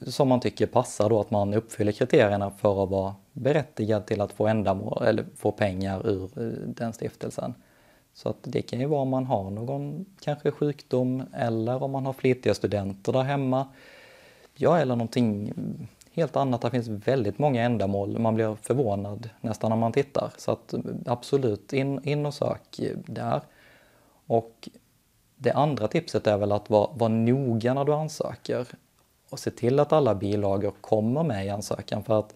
som 0.08 0.28
man 0.28 0.40
tycker 0.40 0.66
passar 0.66 1.10
då 1.10 1.20
att 1.20 1.32
man 1.32 1.54
uppfyller 1.54 1.92
kriterierna 1.92 2.52
för 2.52 2.84
att 2.84 2.90
vara 2.90 3.16
berättigad 3.34 4.06
till 4.06 4.22
att 4.22 4.34
få 4.34 4.48
ändamål 4.48 5.04
eller 5.06 5.26
få 5.36 5.52
pengar 5.52 6.08
ur 6.08 6.24
eh, 6.24 6.68
den 6.68 6.94
stiftelsen. 6.94 7.54
Så 8.14 8.30
att 8.30 8.38
det 8.42 8.62
kan 8.62 8.80
ju 8.80 8.86
vara 8.86 9.02
om 9.02 9.10
man 9.10 9.26
har 9.26 9.50
någon 9.50 10.06
kanske 10.20 10.52
sjukdom 10.52 11.24
eller 11.34 11.84
om 11.84 11.92
man 11.92 12.06
har 12.06 12.14
flitiga 12.14 12.54
studenter 12.54 13.14
där 13.14 13.24
hemma. 13.24 13.68
Ja, 14.56 14.78
eller 14.78 14.96
någonting 14.96 15.54
helt 16.12 16.36
annat. 16.36 16.62
Det 16.62 16.72
finns 16.72 16.88
väldigt 16.88 17.40
många 17.40 17.64
ändamål. 17.64 18.20
Man 18.20 18.36
blir 18.36 18.56
förvånad 18.56 19.30
nästan 19.42 19.70
när 19.70 19.78
man 19.78 19.92
tittar. 19.92 20.34
Så 20.38 20.52
att 20.52 20.74
eh, 20.74 20.80
absolut, 21.06 21.74
in, 21.74 22.04
in 22.04 22.26
och 22.26 22.34
sök 22.34 22.80
där. 23.06 23.42
Och 24.28 24.70
det 25.36 25.52
andra 25.52 25.88
tipset 25.88 26.28
är 26.28 26.38
väl 26.38 26.52
att 26.52 26.70
vara, 26.70 26.90
vara 26.94 27.10
noga 27.10 27.74
när 27.74 27.86
du 27.86 27.94
ansöker 27.94 28.68
och 29.30 29.40
se 29.40 29.52
till 29.52 29.80
att 29.80 29.94
alla 29.94 30.16
bilagor 30.16 30.74
kommer 30.82 31.24
med 31.24 31.46
i 31.46 31.50
ansökan 31.50 32.04
för 32.04 32.20
att 32.20 32.36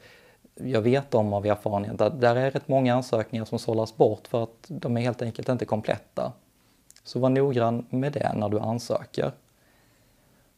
jag 0.55 0.81
vet 0.81 1.13
om 1.13 1.33
av 1.33 1.45
erfarenhet 1.45 2.01
att 2.01 2.21
där 2.21 2.35
är 2.35 2.51
rätt 2.51 2.67
många 2.67 2.95
ansökningar 2.95 3.45
som 3.45 3.59
sållas 3.59 3.97
bort 3.97 4.27
för 4.27 4.43
att 4.43 4.65
de 4.67 4.97
är 4.97 5.01
helt 5.01 5.21
enkelt 5.21 5.49
inte 5.49 5.65
kompletta. 5.65 6.33
Så 7.03 7.19
var 7.19 7.29
noggrann 7.29 7.85
med 7.89 8.13
det 8.13 8.33
när 8.35 8.49
du 8.49 8.59
ansöker. 8.59 9.31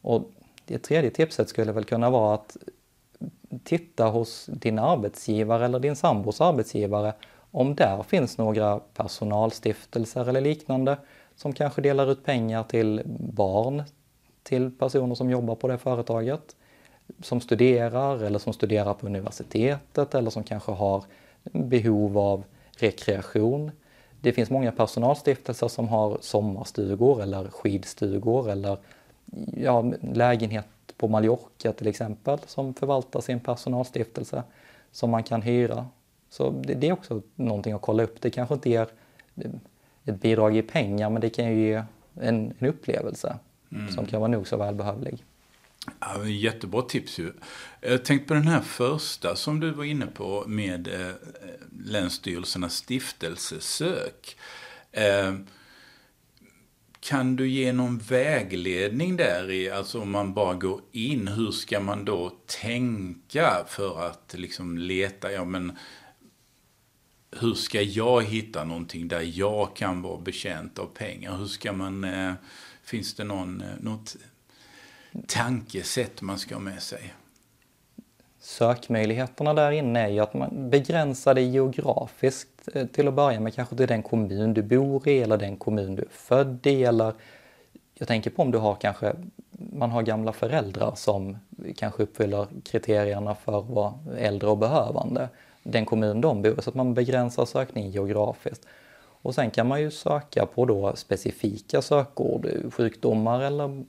Och 0.00 0.22
det 0.66 0.78
tredje 0.78 1.10
tipset 1.10 1.48
skulle 1.48 1.72
väl 1.72 1.84
kunna 1.84 2.10
vara 2.10 2.34
att 2.34 2.56
titta 3.64 4.06
hos 4.06 4.46
din 4.46 4.78
arbetsgivare 4.78 5.64
eller 5.64 5.80
din 5.80 5.96
sambos 5.96 6.40
arbetsgivare 6.40 7.12
om 7.50 7.74
där 7.74 8.02
finns 8.02 8.38
några 8.38 8.78
personalstiftelser 8.78 10.28
eller 10.28 10.40
liknande 10.40 10.96
som 11.36 11.52
kanske 11.52 11.82
delar 11.82 12.10
ut 12.10 12.24
pengar 12.24 12.62
till 12.62 13.02
barn 13.18 13.82
till 14.42 14.70
personer 14.70 15.14
som 15.14 15.30
jobbar 15.30 15.54
på 15.54 15.68
det 15.68 15.78
företaget, 15.78 16.56
som 17.22 17.40
studerar 17.40 18.22
eller 18.22 18.38
som 18.38 18.52
studerar 18.52 18.94
på 18.94 19.06
universitetet 19.06 20.14
eller 20.14 20.30
som 20.30 20.44
kanske 20.44 20.72
har 20.72 21.04
behov 21.42 22.18
av 22.18 22.44
rekreation. 22.78 23.70
Det 24.20 24.32
finns 24.32 24.50
många 24.50 24.72
personalstiftelser 24.72 25.68
som 25.68 25.88
har 25.88 26.18
sommarstugor 26.20 27.22
eller 27.22 27.48
skidstugor 27.48 28.50
eller 28.50 28.78
ja, 29.56 29.92
lägenhet 30.00 30.66
på 30.96 31.08
Mallorca 31.08 31.72
till 31.72 31.86
exempel 31.86 32.38
som 32.46 32.74
förvaltar 32.74 33.20
sin 33.20 33.40
personalstiftelse 33.40 34.42
som 34.92 35.10
man 35.10 35.22
kan 35.22 35.42
hyra. 35.42 35.86
Så 36.30 36.50
det, 36.50 36.74
det 36.74 36.88
är 36.88 36.92
också 36.92 37.22
någonting 37.34 37.72
att 37.72 37.82
kolla 37.82 38.02
upp. 38.02 38.20
Det 38.20 38.30
kanske 38.30 38.54
inte 38.54 38.70
ger 38.70 38.88
ett 40.04 40.20
bidrag 40.20 40.56
i 40.56 40.62
pengar 40.62 41.10
men 41.10 41.20
det 41.20 41.30
kan 41.30 41.50
ju 41.50 41.66
ge 41.66 41.84
en, 42.20 42.54
en 42.58 42.68
upplevelse 42.68 43.38
mm. 43.72 43.92
som 43.92 44.06
kan 44.06 44.20
vara 44.20 44.30
nog 44.30 44.48
så 44.48 44.56
välbehövlig. 44.56 45.24
Ja, 46.00 46.26
jättebra 46.26 46.82
tips 46.82 47.18
ju. 47.18 47.32
Jag 47.80 48.04
tänkte 48.04 48.28
på 48.28 48.34
den 48.34 48.46
här 48.48 48.60
första 48.60 49.36
som 49.36 49.60
du 49.60 49.70
var 49.70 49.84
inne 49.84 50.06
på 50.06 50.44
med 50.46 50.88
eh, 50.88 51.14
Länsstyrelsernas 51.84 52.74
stiftelsesök. 52.74 54.36
Eh, 54.92 55.34
kan 57.00 57.36
du 57.36 57.48
ge 57.48 57.72
någon 57.72 57.98
vägledning 57.98 59.16
där 59.16 59.50
i, 59.50 59.70
alltså 59.70 60.00
om 60.00 60.10
man 60.10 60.34
bara 60.34 60.54
går 60.54 60.80
in, 60.92 61.28
hur 61.28 61.50
ska 61.50 61.80
man 61.80 62.04
då 62.04 62.32
tänka 62.62 63.64
för 63.68 64.06
att 64.06 64.34
liksom 64.38 64.78
leta, 64.78 65.32
ja 65.32 65.44
men 65.44 65.72
hur 67.40 67.54
ska 67.54 67.82
jag 67.82 68.24
hitta 68.24 68.64
någonting 68.64 69.08
där 69.08 69.38
jag 69.38 69.76
kan 69.76 70.02
vara 70.02 70.18
betjänt 70.18 70.78
av 70.78 70.86
pengar? 70.86 71.36
Hur 71.36 71.46
ska 71.46 71.72
man, 71.72 72.04
eh, 72.04 72.32
finns 72.82 73.14
det 73.14 73.24
någon, 73.24 73.60
eh, 73.60 73.66
något 73.80 74.16
tankesätt 75.26 76.22
man 76.22 76.38
ska 76.38 76.54
ha 76.54 76.62
med 76.62 76.82
sig? 76.82 77.14
Sökmöjligheterna 78.40 79.54
där 79.54 79.70
inne 79.70 80.00
är 80.00 80.08
ju 80.08 80.20
att 80.20 80.34
man 80.34 80.70
begränsar 80.70 81.34
det 81.34 81.42
geografiskt 81.42 82.68
eh, 82.74 82.86
till 82.86 83.08
att 83.08 83.14
börja 83.14 83.40
med, 83.40 83.54
kanske 83.54 83.76
till 83.76 83.88
den 83.88 84.02
kommun 84.02 84.54
du 84.54 84.62
bor 84.62 85.08
i 85.08 85.22
eller 85.22 85.36
den 85.36 85.56
kommun 85.56 85.94
du 85.94 86.02
är 86.02 86.08
född 86.10 86.66
i 86.66 86.84
eller 86.84 87.14
jag 87.94 88.08
tänker 88.08 88.30
på 88.30 88.42
om 88.42 88.50
du 88.50 88.58
har 88.58 88.74
kanske, 88.74 89.14
man 89.72 89.90
har 89.90 90.02
gamla 90.02 90.32
föräldrar 90.32 90.92
som 90.94 91.38
kanske 91.76 92.02
uppfyller 92.02 92.46
kriterierna 92.64 93.34
för 93.34 93.58
att 93.58 93.66
vara 93.66 93.94
äldre 94.18 94.48
och 94.50 94.58
behövande 94.58 95.28
den 95.62 95.86
kommun 95.86 96.20
de 96.20 96.42
bor 96.42 96.58
i, 96.58 96.62
så 96.62 96.70
att 96.70 96.76
man 96.76 96.94
begränsar 96.94 97.44
sökningen 97.44 97.90
geografiskt. 97.90 98.66
Och 99.22 99.34
sen 99.34 99.50
kan 99.50 99.68
man 99.68 99.80
ju 99.80 99.90
söka 99.90 100.46
på 100.46 100.64
då 100.64 100.96
specifika 100.96 101.82
sökord, 101.82 102.48
sjukdomar 102.74 103.40
eller 103.40 103.84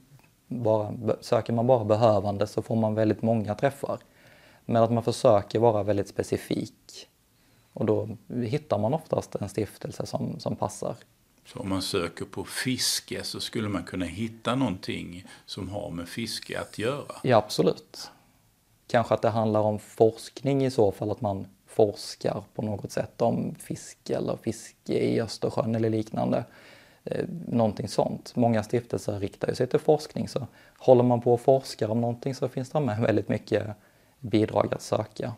bara, 0.46 0.94
söker 1.20 1.52
man 1.52 1.66
bara 1.66 1.84
behövande 1.84 2.46
så 2.46 2.62
får 2.62 2.76
man 2.76 2.94
väldigt 2.94 3.22
många 3.22 3.54
träffar. 3.54 3.98
Men 4.64 4.82
att 4.82 4.92
man 4.92 5.02
försöker 5.02 5.58
vara 5.58 5.82
väldigt 5.82 6.08
specifik. 6.08 7.08
Och 7.72 7.86
då 7.86 8.08
hittar 8.28 8.78
man 8.78 8.94
oftast 8.94 9.34
en 9.34 9.48
stiftelse 9.48 10.06
som, 10.06 10.40
som 10.40 10.56
passar. 10.56 10.96
Så 11.46 11.58
om 11.58 11.68
man 11.68 11.82
söker 11.82 12.24
på 12.24 12.44
fiske 12.44 13.24
så 13.24 13.40
skulle 13.40 13.68
man 13.68 13.82
kunna 13.82 14.04
hitta 14.04 14.54
någonting 14.54 15.24
som 15.46 15.68
har 15.68 15.90
med 15.90 16.08
fiske 16.08 16.60
att 16.60 16.78
göra? 16.78 17.14
Ja, 17.22 17.36
absolut. 17.36 18.10
Kanske 18.86 19.14
att 19.14 19.22
det 19.22 19.28
handlar 19.28 19.60
om 19.60 19.78
forskning 19.78 20.64
i 20.64 20.70
så 20.70 20.92
fall, 20.92 21.10
att 21.10 21.20
man 21.20 21.46
forskar 21.74 22.44
på 22.54 22.62
något 22.62 22.92
sätt 22.92 23.22
om 23.22 23.54
fiske 23.58 24.16
eller 24.16 24.36
fiske 24.36 24.98
i 24.98 25.20
Östersjön 25.20 25.74
eller 25.74 25.90
liknande. 25.90 26.44
Eh, 27.04 27.24
någonting 27.48 27.88
sånt. 27.88 28.36
Många 28.36 28.62
stiftelser 28.62 29.18
riktar 29.18 29.54
sig 29.54 29.66
till 29.66 29.78
forskning 29.78 30.28
så 30.28 30.46
håller 30.78 31.02
man 31.02 31.20
på 31.20 31.34
och 31.34 31.40
forskar 31.40 31.88
om 31.88 32.00
någonting 32.00 32.34
så 32.34 32.48
finns 32.48 32.70
det 32.70 32.80
med 32.80 33.00
väldigt 33.00 33.28
mycket 33.28 33.66
bidrag 34.20 34.74
att 34.74 34.82
söka. 34.82 35.34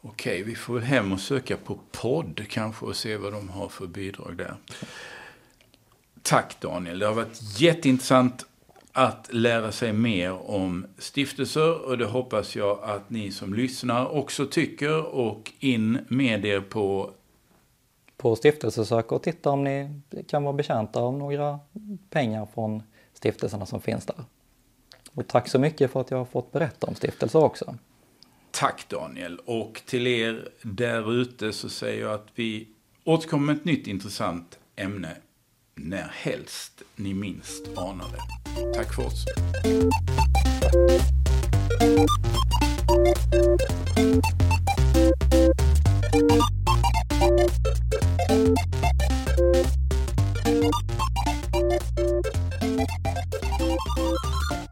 Okej, 0.00 0.42
vi 0.42 0.54
får 0.54 0.74
väl 0.74 0.82
hem 0.82 1.12
och 1.12 1.20
söka 1.20 1.56
på 1.56 1.78
podd 1.92 2.44
kanske 2.48 2.86
och 2.86 2.96
se 2.96 3.16
vad 3.16 3.32
de 3.32 3.48
har 3.48 3.68
för 3.68 3.86
bidrag 3.86 4.36
där. 4.36 4.56
Tack 6.22 6.60
Daniel, 6.60 6.98
det 6.98 7.06
har 7.06 7.14
varit 7.14 7.60
jätteintressant 7.60 8.46
att 8.98 9.28
lära 9.32 9.72
sig 9.72 9.92
mer 9.92 10.50
om 10.50 10.86
stiftelser 10.98 11.86
och 11.86 11.98
det 11.98 12.06
hoppas 12.06 12.56
jag 12.56 12.78
att 12.82 13.10
ni 13.10 13.32
som 13.32 13.54
lyssnar 13.54 14.06
också 14.06 14.46
tycker 14.46 15.04
och 15.14 15.52
in 15.58 15.98
med 16.08 16.44
er 16.44 16.60
på 16.60 17.10
på 18.16 18.36
stiftelsesök 18.36 19.12
och 19.12 19.22
titta 19.22 19.50
om 19.50 19.64
ni 19.64 20.00
kan 20.28 20.44
vara 20.44 20.52
betjänta 20.52 21.00
av 21.00 21.14
några 21.14 21.58
pengar 22.10 22.46
från 22.54 22.82
stiftelserna 23.12 23.66
som 23.66 23.80
finns 23.80 24.06
där. 24.06 24.24
Och 25.12 25.26
tack 25.26 25.48
så 25.48 25.58
mycket 25.58 25.90
för 25.90 26.00
att 26.00 26.10
jag 26.10 26.18
har 26.18 26.24
fått 26.24 26.52
berätta 26.52 26.86
om 26.86 26.94
stiftelser 26.94 27.38
också. 27.38 27.74
Tack 28.50 28.88
Daniel 28.88 29.38
och 29.44 29.82
till 29.86 30.06
er 30.06 30.48
där 30.62 31.12
ute 31.12 31.52
så 31.52 31.68
säger 31.68 32.02
jag 32.02 32.14
att 32.14 32.26
vi 32.34 32.68
återkommer 33.04 33.46
med 33.46 33.56
ett 33.56 33.64
nytt 33.64 33.86
intressant 33.86 34.58
ämne 34.76 35.16
när 35.76 36.08
helst 36.12 36.82
ni 36.96 37.14
minst 37.14 37.62
anar 37.76 38.06
det. 38.10 38.74
Tack 38.74 38.94
för 38.94 39.06
oss. 39.06 39.24
Thank 47.18 48.58
you. 54.50 54.65